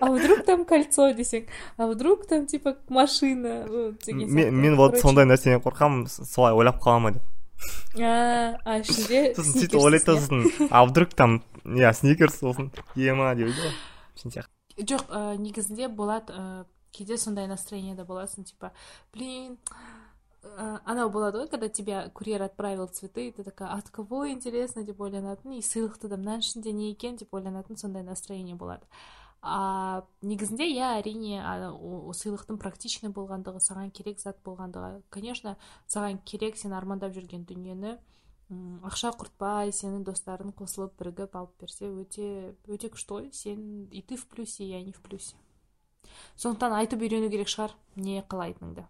[0.00, 1.44] а вдруг там кольцо десең
[1.76, 3.66] а вдруг там типа машина
[4.06, 7.22] деген мен вот сондай нәрседен қорқамын солай ойлап қалама деп.
[7.98, 13.72] А а ішінде сосын сөйтіп сосын а вдруг там иә сникерс сосын ема деп ғой.
[14.16, 14.48] Сияқты.
[14.78, 18.72] Жоқ ә, негізінде болады ә, кейде сондай настроениеда боласың типа
[19.12, 19.58] блин
[20.42, 24.84] ә, анау болады ғой когда тебя курьер отправил цветы и ты такая от кого интересно?
[24.84, 28.86] деп ойланатын и сыйлықты да мынаның ішінде не екен деп ойланатын сондай настроение болады.
[29.42, 31.42] А негізінде иә әрине
[32.14, 35.02] сыйлықтың практичный болғандығы саған керек зат болғандығы.
[35.10, 35.56] Конечно
[35.90, 37.98] саған керек сен армандап жүрген дүниені
[38.86, 43.28] ақша құртпай сенің достарың қосылып бірігіп алып берсе өте өте күшті ғой.
[43.32, 45.34] Сен и ты в плюсе и они в плюсе.
[46.36, 48.84] Сондықтан айтып үйрену керек шығар не қалайтыныңды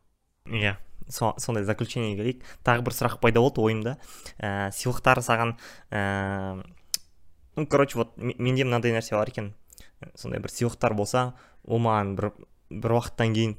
[0.51, 0.77] иә
[1.09, 3.97] со- сондай заключение келейік тағы бір сұрақ пайда болды ойымда.
[4.39, 5.57] Ә, сыйлықтар саған
[5.91, 6.65] ә,
[7.57, 9.55] ну короче вот ме- менде мынандай нәрсе бар екен.
[10.15, 11.35] Сондай бір сыйлықтар болса
[11.65, 12.33] ол маған бір
[12.71, 13.57] бір уақыттан кейін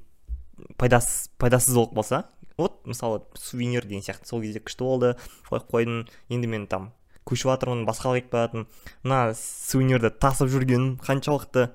[0.78, 2.24] пайдасыз пайдасыз болып қалса
[2.58, 5.16] вот мысалы сувенир деген сияқты сол кезде күшті болды
[5.50, 6.92] қойып қойдым енді мен там
[7.26, 8.68] көшіп жатырмын басқаға кетіп жатырмын
[9.04, 11.70] мына сувенирді тасып жүргенім қаншалықты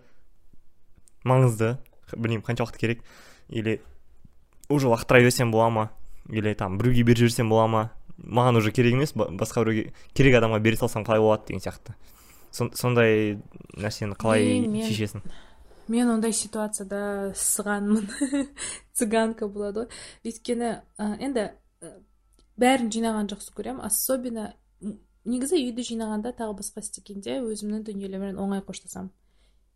[1.29, 1.77] маңызды
[2.17, 3.03] білмеймін қаншалықты керек.
[3.49, 3.81] Или
[4.69, 5.91] уже лақтыра берсем бола ма?
[6.29, 7.91] Или там біреуге беріп жіберсем бола ма?
[8.19, 11.95] Маған уже керек емес ба- басқа біреуге керек адамға бере салсам қалай болады деген сияқты.
[12.53, 13.39] Сондай
[13.77, 15.23] нәрсені қалай мен- шешесің?
[15.89, 18.09] мен ондай ситуацияда сығанмын
[18.99, 19.89] цыганка болады ғой.
[20.29, 21.47] Өйткені ә, енді
[21.81, 21.93] ә,
[22.61, 23.85] бәрін жинаған жақсы көремін.
[23.87, 24.51] Особенно
[25.29, 29.11] негізі үйді жинағанда тағы басқа істегенде өзімнің дүниелеріммен оңай қоштасамын.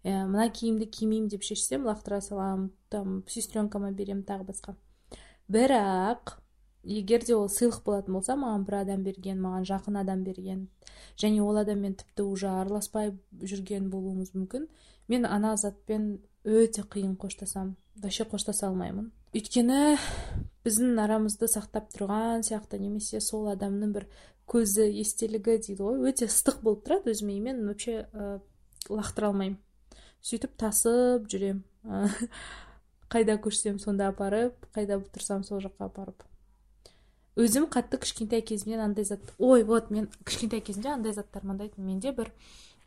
[0.04, 4.76] Ә, мына киімді кимеймін деп шешсем лақтыра саламын там сестренкама беремін тағы басқа.
[5.48, 6.37] Бірақ
[6.82, 10.68] егер де ол сыйлық болатын болса маған бір адам берген маған жақын адам берген
[11.18, 14.68] және ол адаммен тіпті уже араласпай жүрген болуымыз мүмкін.
[15.08, 19.10] Мен ана затпен өте қиын қоштасам вообще қоштаса алмаймын.
[19.32, 19.98] Өйткені
[20.64, 24.08] біздің арамызды сақтап тұрған сияқты немесе сол адамның бір
[24.50, 28.40] көзі естелігі дейді ғой өте ыстық болып тұрады өзіме мен вообще ә,
[28.88, 29.58] лақтыра алмаймын.
[30.22, 31.62] Сөйтіп тасып жүрем
[33.12, 36.22] қайда көшсем сонда апарып қайда тұрсам сол жаққа апарып.
[37.36, 42.12] Өзім қатты кішкентай кезімнен андай зат ой вот мен кішкентай кезімде андай заттар армандайтынмын менде
[42.12, 42.32] бір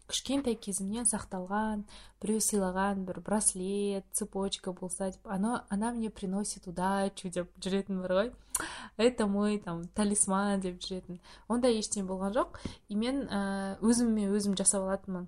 [0.10, 1.84] кішкентай кезімнен сақталған
[2.21, 8.13] біреу сыйлаған бір браслет цепочка болса деп она, она мне приносит удачу деп жүретін бар
[8.13, 8.31] ғой.
[8.97, 11.19] Это мой там талисман деп жүретін.
[11.47, 12.60] Ондай ештеңе болған жоқ.
[12.89, 13.25] И мен
[13.81, 15.27] өзіме өзім жасап алатынмын.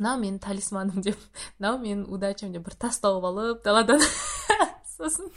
[0.00, 1.18] Мынау менің талисманым деп
[1.60, 4.02] мынау менің удачам деп бір тас тауып алып даладан.
[5.00, 5.30] Сосын.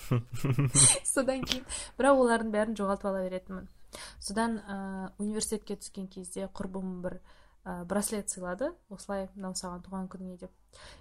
[1.13, 1.63] Содан кейін.
[1.99, 3.69] Бірақ олардың бәрін жоғалтып ала беретінмін.
[4.19, 4.77] Содан ә,
[5.21, 7.19] университетке түскен кезде құрбым бір
[7.63, 8.71] ә, браслет сыйлады.
[8.93, 10.53] Осылай мынау саған туған күніңе деп.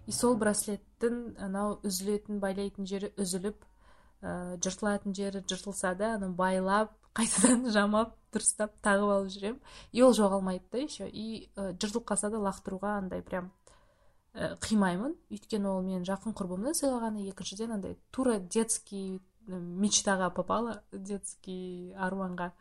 [0.07, 3.64] И сол браслеттің анау үзілетін байлайтын жері үзіліп
[4.22, 9.59] ә, жыртылатын жері жыртылса да аны байлап қайтадан жамап дұрыстап тағып алып жүремін.
[9.92, 13.53] И ол жоғалмайды да еще и ә, жыртылып қалса да лақтыруға андай прям
[14.34, 15.16] қимаймын.
[15.32, 17.26] Өйткені ол менің жақын құрбымның сыйлағаны.
[17.32, 22.52] Екіншіден андай тура детский мечтаға попало детский арманға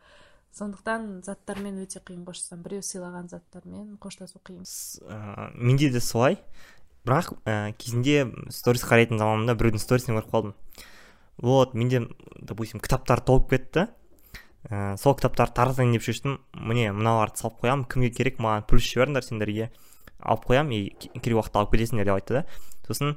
[0.52, 4.66] сондықтан заттармен өте қиын қоштасамын біреу сыйлаған заттармен қоштасу қиын.
[4.66, 6.38] Ә, менде де солай.
[7.06, 10.54] Бірақ ә, кезінде сторис қарайтын заманымда біреудің сторисін көріп қалдым.
[11.38, 12.04] Вот менде
[12.36, 13.86] допустим кітаптар толып кетті.
[14.68, 16.36] Ә, сол кітаптарды таратайын деп шештім.
[16.52, 17.88] Міне мыналарды салып қоямын.
[17.88, 18.38] Кімге керек?
[18.42, 19.70] Маған плюс жіберіңдер сендерге.
[20.22, 22.44] Алып қоямын и ке- керек уақытта алып кетесіңдер деп айтты да.
[22.86, 23.16] Сосын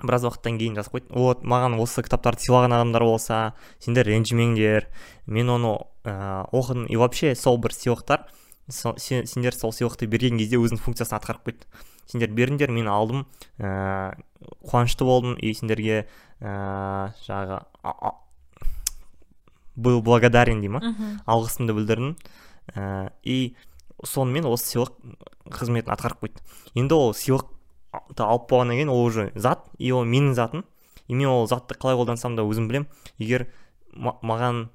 [0.00, 4.86] біраз уақыттан кейін жазып қойды вот маған осы кітаптарды сыйлаған адамдар болса сендер ренжімеңдер.
[5.26, 8.24] Мен оны ә, оқыдым и вообще сол бір сыйлықтар
[8.68, 11.66] со- сен- сендер сол сыйлықты берген кезде өзінің функциясын атқарып кетті.
[12.06, 13.26] Сендер беріңдер мен алдым
[13.58, 14.14] ә,
[14.64, 15.36] қуанышты болдым.
[15.38, 16.06] И сендерге
[16.40, 17.60] ә, жаңағы
[19.76, 20.80] был благодарен дей ма
[21.26, 22.16] алғысымды білдірдім.
[22.74, 23.54] Ә, и
[24.06, 24.96] сонымен осы сыйлық
[25.50, 26.44] қызметін атқарып қойды.
[26.74, 30.64] Енді ол сыйлықты алып болғаннан кейін ол уже зат и ол менің затым.
[31.08, 32.86] И мен ол затты қалай қолдансам да өзім білем
[33.18, 33.48] егер
[33.92, 34.68] маған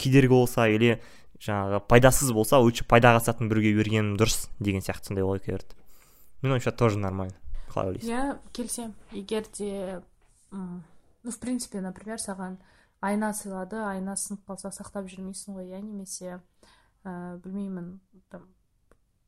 [0.00, 1.02] кедергі болса или
[1.42, 5.76] жаңағы пайдасыз болса лучше пайдаға асатын біреуге бергенім дұрыс деген сияқты сондай логика берді.
[6.40, 7.36] Менің ойымша тоже нормально.
[7.68, 8.94] Қалай ойлайсың иә келісемін.
[9.12, 10.00] Егер де
[10.50, 12.56] ну в принципе например саған
[13.00, 15.68] айна сыйлады айна сынып қалса сақтап жүрмейсің ғой.
[15.74, 16.40] Иә немесе
[17.04, 17.98] ә, білмеймін
[18.30, 18.48] там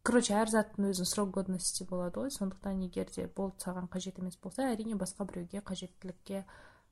[0.04, 2.30] короче әр заттың өзінің срок годности болады ғой.
[2.30, 6.44] Сондықтан егер де болды саған қажет емес болса әрине басқа біреуге қажеттілікке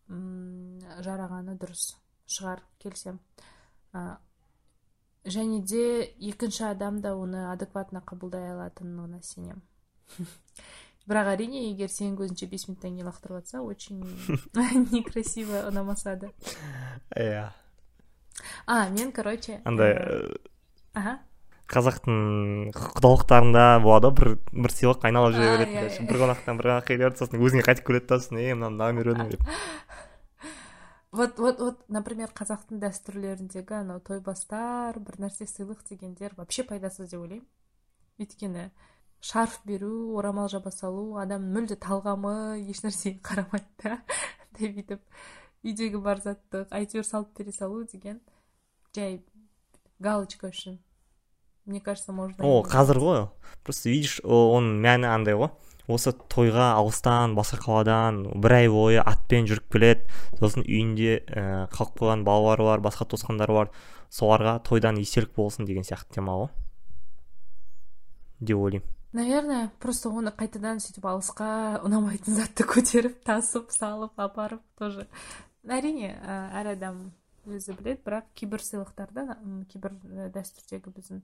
[0.09, 1.92] жарағаны дұрыс
[2.33, 3.20] шығар келісемін
[3.94, 4.16] ә,
[5.25, 5.85] және де
[6.20, 9.62] екінші адам да оны адекватно қабылдай алатынына сенемін
[11.09, 14.03] бірақ әрине егер сенің көзіңше бес минуттан кейін лақтырып жатса очень
[14.92, 16.31] некрасиво ұнамаса да.
[17.16, 17.51] Иә.
[18.66, 19.96] А мен короче андай
[20.94, 21.20] аха.
[21.70, 24.11] Қазақтың құдалықтарында болады.
[24.16, 26.07] Бір бір сыйлық айналып жүре береді иә.
[26.09, 29.46] бір қонақтан бір қонаққа береді сосын өзіңе қайтып келеді да сосын е мынаны беріп деп.
[31.12, 37.20] Вот вот вот например қазақтың дәстүрлеріндегі анау тойбастар бір нәрсе сыйлық дегендер вообще пайдасыз деп
[37.20, 37.44] ойлаймын.
[38.18, 38.70] Өйткені
[39.20, 43.98] шарф беру орамал жаба салу адам мүлде талғамы ешнәрсеге қарамайды да.
[44.57, 45.05] Бүйтіп
[45.62, 48.22] үйдегі бар затты әйтеуір салып бере салу деген
[48.96, 49.20] жай
[50.01, 50.81] галочка үшін.
[51.64, 53.29] Мне кажется можно о қазір ғой.
[53.62, 55.53] Просто видишь оның мәні андай ғой.
[55.90, 60.07] Осы тойға алыстан басқа қаладан бір ай бойы атпен жүріп келеді.
[60.38, 63.70] Сосын үйінде ә, қалып қойған балалары бар басқа туысқандары бар.
[64.11, 66.51] Соларға тойдан естелік болсын деген сияқты тема ғой.
[68.40, 68.88] Деп ойлаймын.
[69.12, 75.05] Наверное просто оны қайтадан сөйтіп алысқа ұнамайтын затты көтеріп тасып салып апарып тоже.
[75.68, 77.11] Әрине әр адам
[77.44, 79.37] өзі біледі бірақ кейбір сыйлықтарда
[79.68, 79.98] кейбір
[80.33, 81.20] дәстүрдегі біздің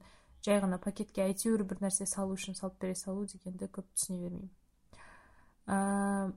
[0.46, 4.50] жай ғана пакетке әйтеуір бір нәрсе салу үшін салып бере салу дегенді көп түсіне бермеймін.
[5.68, 6.32] Ә,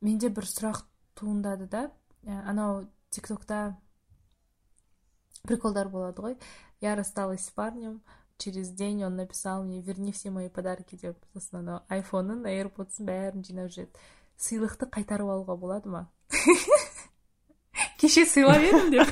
[0.00, 0.82] менде бір сұрақ
[1.18, 1.90] туындады да.
[2.26, 3.76] Анау тик токта
[5.46, 6.38] приколдар болады ғой.
[6.80, 8.00] Я рассталась с парнем
[8.40, 11.16] через день он написал мне верни все мои подарки деп.
[11.32, 13.92] Сосын анау айфонын аирподсын бәрін жинап жүреді
[14.40, 16.06] сыйлықты қайтарып алуға болады ма?
[18.00, 19.08] Кеше сыйлап едім деп.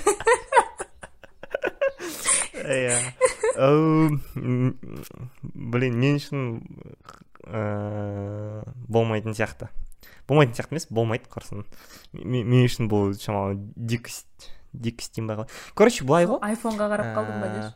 [2.59, 3.38] Иә
[4.39, 6.63] блин мен үшін
[7.49, 9.69] ыыы болмайтын сияқты
[10.29, 11.65] болмайтын сияқты емес болмайды құрсын
[12.13, 17.49] мен үшін бұл шамалы дикость дикость деймін ба короче былай ғой айфонға қарап қалдың ба
[17.57, 17.73] деші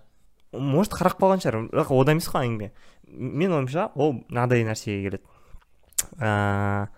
[0.52, 2.70] может қарап қалған шығар бірақ одан емес қой әңгіме
[3.08, 5.24] менің ойымша ол мынадай нәрсеге келеді
[6.20, 6.88] ә,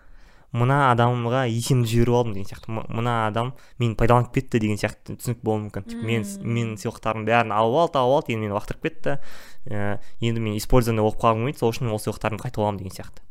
[0.54, 2.70] мына адамға есемді жіберіп алдым деген сияқты.
[2.70, 5.86] Мына адам мені пайдаланып кетті деген сияқты түсінік болуы мүмкін.
[5.90, 9.16] Типа мен менің сыйлықтарымның бәрін алып алды алып алды енді мені лақтырып кетті.
[9.66, 13.26] Ә, енді мен использованный болып қалғым келмейді сол үшін ол сыйлықтарымды қайтып аламын деген сияқты.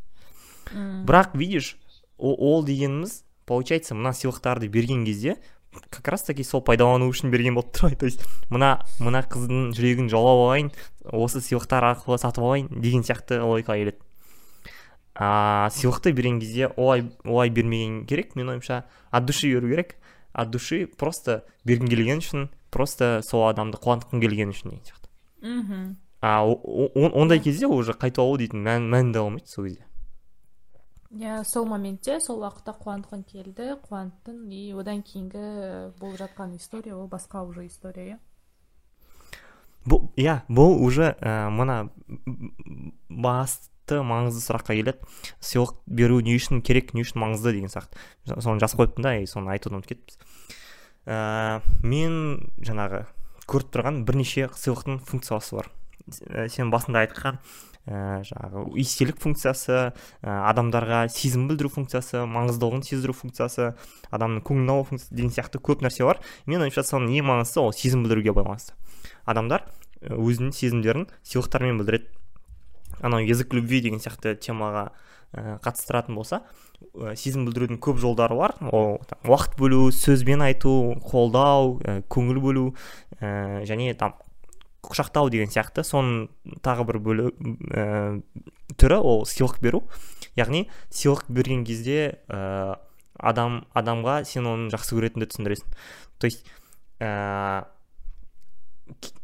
[1.08, 1.78] Бірақ видишь
[2.18, 5.38] ол дегеніміз получается мына сыйлықтарды берген кезде
[5.90, 9.74] как раз таки сол пайдалану үшін берген болып тұр ғой то есть мына мына қыздың
[9.76, 10.72] жүрегін жаулап алайын
[11.04, 14.03] осы сыйлықтар арқылы сатып алайын деген сияқты логикаға келеді.
[15.16, 18.84] А сыйлықты берген кезде олай олай бермеген керек менің ойымша.
[19.12, 19.96] От души беру керек.
[20.34, 25.10] От души просто бергің келген үшін просто сол адамды қуантқың келген үшін деген сияқты.
[25.42, 25.96] Мхм.
[26.22, 29.86] А ондай кезде уже қайтып алу дейтін мән мән де болмайды сол кезде.
[31.14, 37.06] Иә сол моментте сол уақытта қуантқың келді қуанттың и одан кейінгі болып жатқан история ол
[37.08, 38.18] басқа уже история иә.
[39.86, 41.92] Бұл иә бұл уже ә, мына
[43.10, 45.00] басты маңызды сұраққа келеді.
[45.44, 48.00] Сыйлық беру не үшін керек не үшін маңызды деген сияқты.
[48.40, 50.18] Соны жазып қойыппын да и соны айтуды ұмытып кетіппіз.
[51.04, 53.04] Ә, мен жаңағы
[53.50, 55.70] көріп тұрған бірнеше сыйлықтың функциясы бар.
[56.52, 57.40] Сен басында айтқан
[57.88, 59.92] ә, жаңағы естелік функциясы ә,
[60.24, 63.74] адамдарға сезім білдіру функциясы маңыздылығын сездіру функциясы
[64.16, 66.24] адамның көңілін алу функциясы деген сияқты көп нәрсе бар.
[66.48, 68.76] Менің ойымша соның ең маңыздысы ол сезім білдіруге байланысты.
[69.28, 69.68] Адамдар
[70.04, 72.23] өзінің сезімдерін сыйлықтармен білдіреді.
[73.04, 74.88] Анау язык любви деген сияқты темаға
[75.34, 76.42] ә, қатыстыратын болса
[76.96, 78.56] ә, сезім білдірудің көп жолдары бар.
[78.72, 82.66] Ол уақыт бөлу сөзбен айту қолдау ә, көңіл бөлу
[83.20, 84.16] ә, және там
[84.84, 85.84] құшақтау деген сияқты.
[85.88, 86.30] Соның
[86.66, 87.30] тағы бір бөлі
[87.72, 87.86] ә,
[88.80, 89.84] түрі ол сыйлық беру.
[90.40, 92.80] Яғни сыйлық берген кезде ә,
[93.20, 95.78] адам адамға сен оның жақсы көретініңді түсіндіресің.
[96.20, 96.46] То есть
[97.00, 97.64] ә,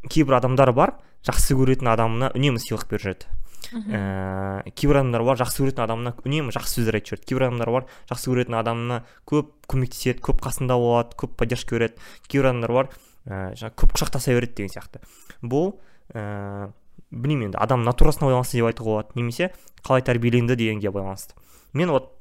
[0.09, 0.95] кейбір адамдар бар
[1.27, 3.27] жақсы көретін адамына үнемі сыйлық беріп жүреді
[3.73, 7.87] ә, кейбір адамдар бар жақсы көретін адамына үнемі жақсы сөздер айтып жүреді кейбір адамдар бар
[8.09, 11.97] жақсы көретін адамына көп көмектеседі көп қасында болады көп поддержка береді.
[12.27, 12.91] Кейбір адамдар бар
[13.25, 15.01] ә, жаңағы көп құшақтаса береді деген сияқты.
[15.41, 15.73] Бұл
[16.13, 16.71] ә,
[17.11, 19.17] білмеймін енді адам натурасына байланысты деп айтуға болады.
[19.19, 19.51] Немесе
[19.83, 21.35] қалай тәрбиеленді дегенге байланысты.
[21.73, 22.13] Мен вот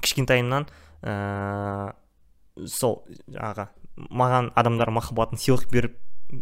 [0.00, 0.68] кішкентайымнан
[1.02, 1.94] ә,
[2.66, 3.68] сол жаңағы
[4.10, 5.96] маған адамдар махаббатын сыйлық беріп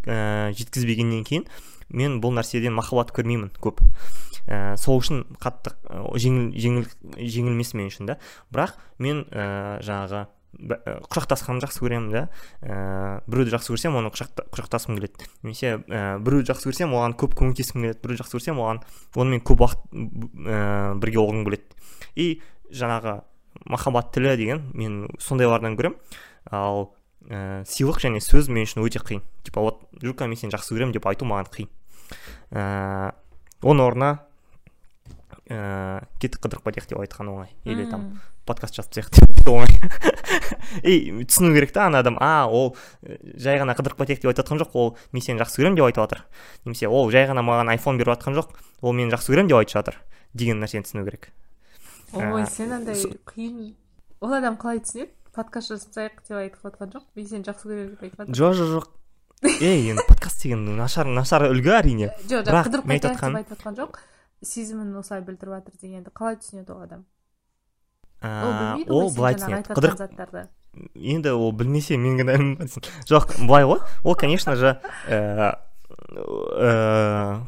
[0.06, 1.46] ә, жеткізбегеннен кейін
[1.92, 3.80] мен бұл нәрседен махаббат көрмеймін көп.
[4.48, 5.74] Ә, сол үшін қатты
[6.18, 8.18] жеңіл жеңіл жеңілмес мен үшін да.
[8.52, 12.22] Бірақ мен ә, жаңағы құшақтасқанды жақсы көремін да.
[12.60, 15.28] Ә, біреуді жақсы көрсем оны құшақта, құшақтасқым келеді.
[15.42, 18.00] Немесе ә, біреуді жақсы көрсем оған көп көмектескім келеді.
[18.02, 18.82] Біреуді жақсы көрсем оған
[19.16, 19.86] онымен көп уақыт
[20.44, 21.78] ә, бірге болғым келеді.
[22.16, 23.22] И жаңағы
[23.64, 25.96] махаббат тілі деген мен сондайлардан көремін.
[26.52, 26.92] Ал
[27.30, 29.22] ә, сыйлық және сөз мен үшін өте қиын.
[29.46, 31.72] Типа вот жука мен сені жақсы көремін деп айту маған қиын.
[32.50, 33.12] Ә,
[33.62, 34.10] оның орнына
[35.48, 37.50] ә, кеттік қыдырып қайтайық деп айтқан оңай.
[37.64, 39.68] Или там подкаст жазып тастайық деп оңай.
[40.88, 44.62] И түсіну керек та ана адам а ол жай ғана қыдырып қайтайық деп айтып жатқан
[44.62, 46.24] жоқ ол мен сені жақсы көремін деп айтып жатыр.
[46.64, 49.76] Немесе ол жай ғана маған айфон беріп жатқан жоқ ол мені жақсы көремін деп айтып
[49.78, 50.00] жатыр.
[50.34, 51.30] Деген нәрсені түсіну керек.
[52.12, 52.98] Ой сен андай
[53.28, 53.74] қиын.
[54.22, 55.12] Ол адам қалай түсінеді?
[55.32, 58.36] Подкаст жасасақ деп айтып жатқан жоқ мен сені жақсы көремін деп айтып жатыр.
[58.40, 58.90] Жоқ жоқ жоқ.
[59.60, 62.12] ей енді подкаст деген нашар нашар үлгі әрине.
[62.30, 63.98] Жоқ жоқ қыдырып қайтайық деп айтып жатқан жоқ.
[64.42, 67.02] Сезімін осылай білдіріп жатыр дегенді қалай түсінеді ол адам?
[68.22, 69.74] Ол білмейді ол былай түсінеді.
[69.74, 70.46] қыдырып
[70.94, 72.70] енді ол білмесе мен кінәлімін
[73.10, 73.82] жоқ былай ғой.
[74.04, 74.78] Ол конечно же
[75.10, 75.52] ыыы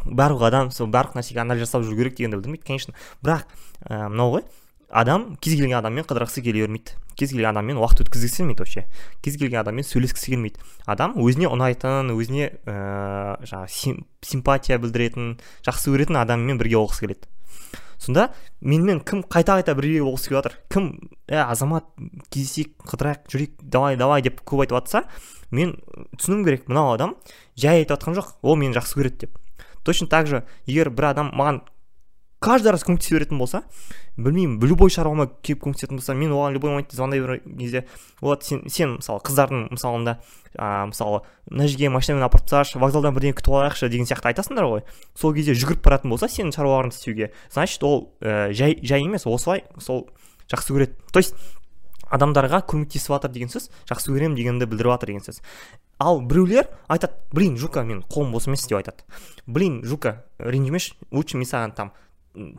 [0.05, 2.95] барлық адам сол барлық нәрсеге анализ жасап жүру керек дегенді білдірмейді конечно.
[3.23, 3.47] Бірақ
[3.89, 4.45] мынау ғой.
[4.91, 8.85] Адам кез келген адаммен қыдырғысы келе бермейді кез келген адаммен уақыт өткізгісі келмейді вообще.
[9.23, 10.59] Кез келген адаммен сөйлескісі келмейді.
[10.87, 17.31] Адам өзіне ұнайтын өзіне ыыы жаңағы симпатия білдіретін жақсы көретін адаммен бірге болғысы келеді.
[17.99, 20.91] Сонда менімен кім қайта қайта бірге болғысы келіп жатыр кім
[21.31, 21.87] ә азамат
[22.35, 25.05] кездесейік қыдырайық жүрейік давай давай деп көп айтып жатса
[25.55, 25.77] мен
[26.19, 27.15] түсінуім керек мынау адам
[27.55, 29.39] жай айтып жатқан жоқ ол мені жақсы көреді деп.
[29.85, 31.63] Точно так же егер бір адам маған
[32.45, 33.63] каждый раз көмектесе беретін болса
[34.17, 37.87] білмеймін любой шаруама келіп көмектесетін болса мен оған любой моментте звондай берген кезде
[38.21, 40.19] вот сен, сен мысалы қыздардың мысалында
[40.53, 44.85] ә, мысалы мына жерге машинамен апарып тасташы вокзалдан бірдеңе күтіп алайықшы деген сияқты айтасыңдар ғой.
[45.17, 47.33] Сол кезде жүгіріп баратын болса сенің шаруаларыңды істеуге.
[47.51, 50.11] Значит ол ә, жай жай емес осылай сол
[50.53, 50.95] жақсы көреді.
[51.11, 51.35] То есть
[52.13, 55.41] адамдарға көмектесіп жатыр деген сөз жақсы көремін дегенді білдіріп жатыр деген сөз.
[55.99, 59.03] Ал біреулер айтады блин жука мен қолым бос емес деп айтады.
[59.47, 61.93] Блин жука ренжімеші лучше мен саған там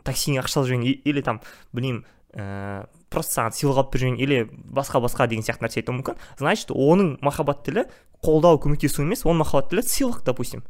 [0.04, 1.40] таксиңе ақша алып жүрейін или там
[1.76, 2.04] білмеймін
[2.36, 6.16] ә, просто саған сыйлық алып беріп или басқа басқа деген сияқты нәрсе айтуы мүмкін.
[6.38, 7.86] Значит оның махаббат тілі
[8.24, 10.64] қолдау көмектесу емес оның махаббат тілі сыйлық допустим.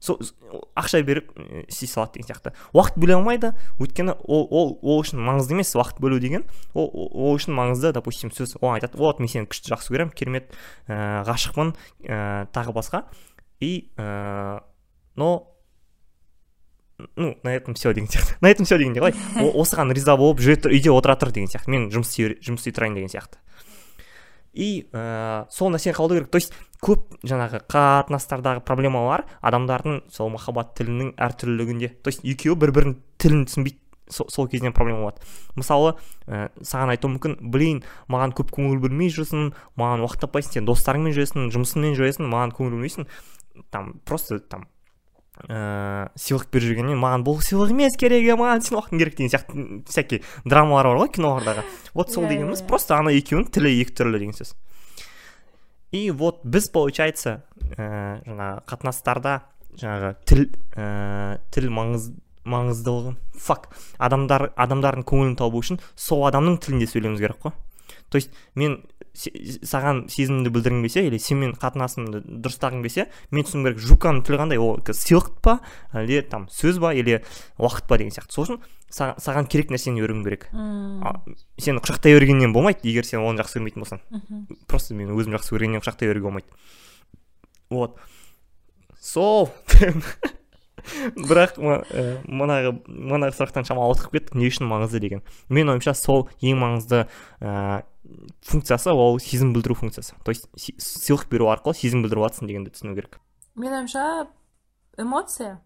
[0.00, 0.16] Сол
[0.80, 1.28] ақша беріп
[1.68, 2.54] істей салады деген сияқты.
[2.72, 3.52] Уақыт бөле алмайды.
[3.76, 6.46] Өйткені ол ол ол үшін маңызды емес уақыт бөлу деген.
[6.72, 8.96] Ол ол үшін маңызды допустим сөз оған айтады.
[8.96, 10.56] Вот мен сені күшті жақсы көремін керемет
[10.88, 11.74] ә, ғашықпын
[12.08, 13.04] ә, тағы басқа.
[13.60, 13.92] И
[15.16, 15.49] но
[17.16, 19.14] ну на этом все деген сияқты на этом все дегенде ғой
[19.62, 22.76] осыған риза болып жүре тұр үйде отыра тұр деген сияқты мен жұмыс істей жұмыс істей
[22.76, 23.40] тұрайын деген сияқты
[24.52, 30.74] и ә, сол нәрсені қабылдау керек то есть көп жаңағы қатынастардағы проблемалар адамдардың сол махаббат
[30.78, 33.78] тілінің әртүрлілігінде то есть екеуі бір бірінің тілін түсінбейді
[34.10, 35.22] сол, сол кезден проблема болады.
[35.54, 35.94] Мысалы
[36.26, 41.14] ә, саған айтуы мүмкін блин маған көп көңіл бөлмей жүрсің маған уақыт таппайсың сен достарыңмен
[41.16, 43.08] жүресің жұмысыңмен жүресің маған көңіл бөлмейсің
[43.70, 44.66] там просто там
[45.48, 49.66] ыыы сыйлық беріп жүргеннен маған бұл сыйлық емес керек маған сенің уақытың керек деген сияқты
[49.88, 51.64] всякий драмалар бар ғой кинолардағы.
[51.94, 54.54] Вот сол дегеніміз просто ана екеуінің тілі екі түрлі деген сөз.
[55.92, 57.42] И вот біз получается
[57.76, 59.40] ә, жаңағы қатынастарда
[59.80, 60.44] жаңағы тіл
[60.76, 62.12] ә, тіл маңыз
[62.44, 67.52] маңыздылығы фак адамдар адамдардың көңілін табу үшін сол адамның тілінде сөйлеуіміз керек қой.
[68.10, 68.82] То есть мен
[69.14, 74.60] саған сезімімді білдіргім келсе или сенімен қатынасымды дұрыстағым келсе мен түсінуім керек жуканың тілі қандай
[74.62, 75.56] ол сыйлық па
[75.92, 77.18] әлде там сөз ба или
[77.58, 78.36] уақыт па деген сияқты.
[78.36, 80.46] Сол үшін саған керек нәрсені беруім керек.
[80.54, 84.02] Мм сені құшақтай бергеннен болмайды егер сен оны жақсы көрмейтін болсаң.
[84.70, 86.46] Просто мен өзім жақсы көргеннен құшақтай беруге болмайды.
[87.70, 87.98] Вот.
[89.00, 89.50] Сол.
[91.14, 95.22] Бірақ манағы манағы сұрақтан шамалы ауытқып кеттік не үшін маңызды деген.
[95.52, 97.04] Менің ойымша сол ең маңызды
[97.40, 97.82] ә,
[98.42, 100.14] функциясы ол сезім білдіру функциясы.
[100.24, 103.20] То есть сыйлық беру арқылы сезім білдіріп жатрсың дегенді түсіну керек.
[103.54, 104.28] Менің ойымша
[104.96, 105.60] эмоция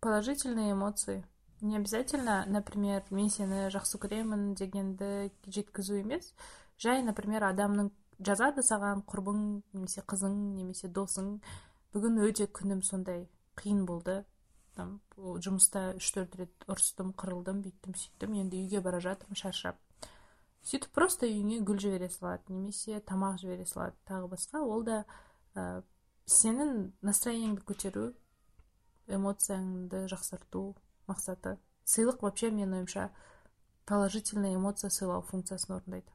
[0.00, 1.24] положительные эмоции.
[1.60, 6.32] Не обязательно например мен сені жақсы көремін дегенді жеткізу емес.
[6.78, 7.90] Жай например адамның
[8.22, 11.40] жазады саған құрбың немесе қызың немесе досың
[11.94, 13.26] бүгін өте күнім сондай
[13.58, 14.24] қиын болды.
[14.78, 19.80] Там жұмыста үш төрт рет ұрыстым қырылдым бүйттім сөйттім енді үйге бара жатырмын шаршап.
[20.68, 24.60] Сөйтіп просто үйіңе гүл жібере салады немесе тамақ жібере салады тағы басқа.
[24.60, 25.04] Ол да
[25.56, 25.82] ә,
[26.28, 28.10] сенің настроениеңді көтеру
[29.08, 30.74] эмоцияңды жақсарту
[31.08, 31.56] мақсаты.
[31.88, 33.08] Сыйлық вообще менің ойымша
[33.88, 36.12] положительный эмоция сыйлау функциясын орындайды.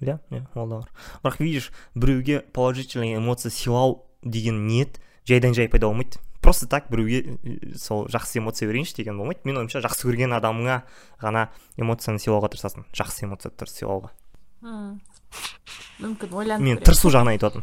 [0.00, 0.90] Иә иә ол да бар
[1.22, 6.18] бірақ видишь біреуге положительный эмоция сыйлау деген ниет жайдан жай пайда болмайды.
[6.42, 7.38] Просто так біреуге
[7.78, 9.40] сол жақсы эмоция берейінші деген болмайды.
[9.46, 10.82] Менің ойымша жақсы көрген адамыңа
[11.22, 12.88] ғана эмоцияны сыйлауға тырысасың.
[12.92, 14.10] Жақсы эмоцияларды сыйлауға.
[16.02, 17.62] Мүмкін ойланып мен тырысу жағынан айтып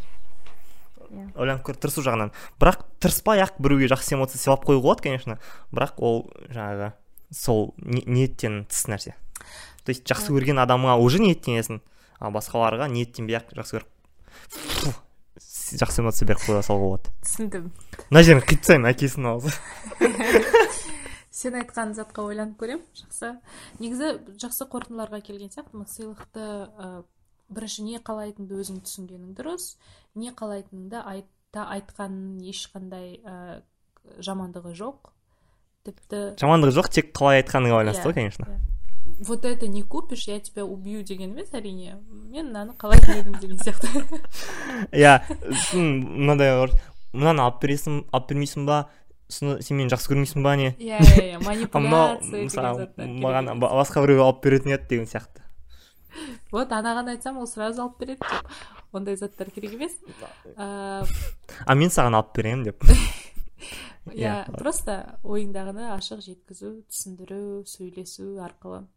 [1.09, 1.25] иә.
[1.35, 2.31] Ойланып көр тырысу жағынан.
[2.61, 5.37] Бірақ тырыспай ақ біреуге жақсы эмоция сыйлап қоюға болады конечно.
[5.73, 6.91] Бірақ ол жаңағы
[7.33, 9.15] сол ниеттен тыс нәрсе.
[9.83, 11.81] То есть жақсы көрген адамыңа уже ниеттенесің
[12.19, 14.99] ал басқаларға ниеттенбей ақ жақсы көріп.
[15.77, 17.11] Жақсы эмоция беріп қоя салуға болады?
[17.25, 17.69] түсіндім.
[18.09, 19.53] Мына жерін қиып тастаймын әкесінің аузы.
[21.39, 23.35] Сен айтқан затқа ойланып көремін жақсы.
[23.79, 24.11] Негізі
[24.41, 26.89] жақсы қорытындыларға келген сияқтымын сыйлықты ә,
[27.53, 29.75] бірінші не қалайтыныңды өзің түсінгенің дұрыс
[30.19, 33.61] не қалайтыныңды айта айтқанның ешқандай ә,
[34.17, 35.13] жамандығы жоқ.
[35.87, 38.49] Тіпті жамандығы жоқ тек қалай айтқаныңа байланысты ғой иә, конечно.
[38.49, 38.78] иә.
[39.19, 41.97] Вот это не купишь я тебя убью деген емес әрине
[42.29, 43.87] мен мынаны қалайтын едім деген сияқты
[44.91, 45.19] иә
[45.73, 46.71] мынандай бар
[47.13, 48.89] мынаны алып бересің алып бермейсің ба
[49.27, 50.71] соны сен мені жақсы көрмейсің ба не?
[50.79, 55.43] Иә иә иә манипуляция мысалы маған басқа біреу алып беретін еді деген сияқты
[56.51, 59.93] вот анаған айтсам ол сразу алып береді деп ондай заттар керек емес
[60.57, 62.85] а мен саған алып беремін деп.
[64.09, 68.87] Иә просто ойыңдағыны ашық жеткізу түсіндіру сөйлесу арқылы.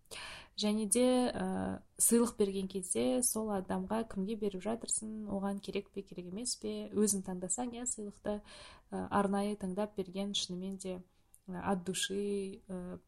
[0.63, 6.29] Және де ә, сыйлық берген кезде сол адамға кімге беріп жатырсың оған керек пе керек
[6.33, 11.01] емес пе өзің таңдасаң иә сыйлықты ә, арнайы таңдап берген шынымен де
[11.49, 12.99] от души ә,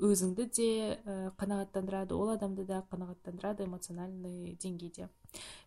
[0.00, 0.68] өзіңді де
[1.40, 5.08] қанағаттандырады ол адамды да қанағаттандырады эмоциональный деңгейде.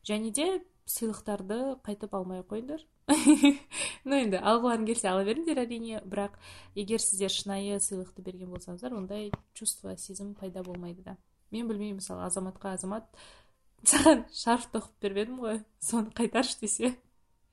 [0.03, 0.47] Және де
[0.89, 2.81] сыйлықтарды қайтып алмай ақ қойыңдар.
[4.07, 6.36] Ну енді алғыларың келсе ала беріңдер әрине бірақ
[6.75, 11.17] егер сіздер шынайы сыйлықты берген болсаңыздар ондай чувство сезім пайда болмайды да.
[11.51, 13.07] Мен білмеймін мысалы азаматқа азамат
[13.91, 16.95] саған шарф тоқып беріп едім ғой соны қайтаршы десе.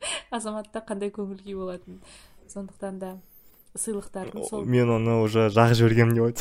[0.31, 2.01] Азаматта қандай көңіл күй болатынын
[2.51, 3.15] сондықтан да
[3.79, 6.39] сыйлықтардың сол мен оны уже жағып жібергенмін деп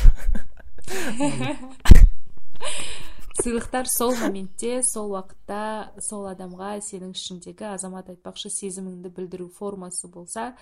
[3.40, 10.54] сыйлықтар сол моментте сол уақытта сол адамға сенің ішіңдегі азамат айтпақшы сезіміңді білдіру формасы болса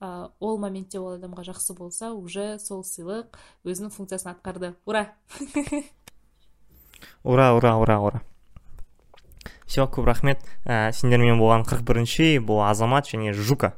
[0.00, 4.74] ә, ол моментте ол адамға жақсы болса уже сол сыйлық өзінің функциясын атқарды.
[4.84, 5.12] Ура!
[7.22, 8.22] Ура ура ура ура.
[9.66, 10.42] Все көп рахмет.
[10.64, 13.74] Ә, сендермен болған қырық бірінші бұл азамат және жука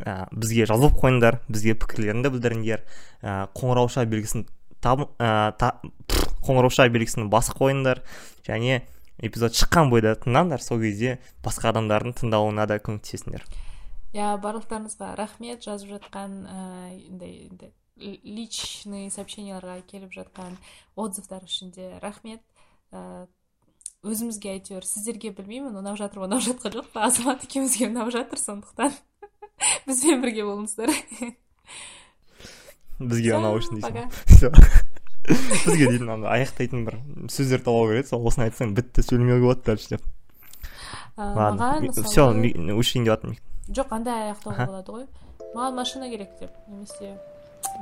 [0.00, 2.86] ә, бізге жазылып қойыңдар бізге пікірлеріңді білдіріңдер.
[3.22, 4.46] Ә, қоңырауша белгісін
[4.82, 5.74] ә, та,
[6.46, 8.02] қоңырауша белгісін басып қойыңдар.
[8.46, 8.82] Және
[9.22, 13.46] эпизод шыққан бойда тыңдаңдар сол кезде басқа адамдардың тыңдауына да көмектесіңдер.
[14.16, 15.64] Иә барлықтарыңызға рахмет.
[15.64, 17.48] Жазып жатқан андай
[17.96, 20.56] личный сообщенияларға келіп жатқан
[21.00, 22.42] отзывтар үшін де рахмет.
[22.92, 23.26] Ә,
[24.06, 27.06] өзімізге әйтеуір сіздерге білмеймін ұнап жатыр ма ұнап жатқан жоқ па?
[27.08, 28.92] Азамат екеумізге ұнап жатыр сондықтан
[29.88, 30.92] бізбен бірге болыңыздар.
[33.00, 34.52] Бізге ұнау үшін дейсің.
[35.26, 36.98] бізге дейтін андай аяқтайтын бір
[37.32, 40.04] сөздер табу керек еді сол осыны айтсаң бітті сөйлемеуге болады дальше деп.
[41.16, 42.26] Маған все
[42.76, 43.38] өшейін деп жатырмын.
[43.78, 45.06] Жоқ андай аяқтауға болады ғой.
[45.54, 47.16] Маған машина керек деп немесе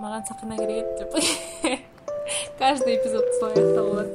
[0.01, 1.81] маған сақина керек еді деп.
[2.59, 4.11] Каждый эпизод солай аяқтауға болады.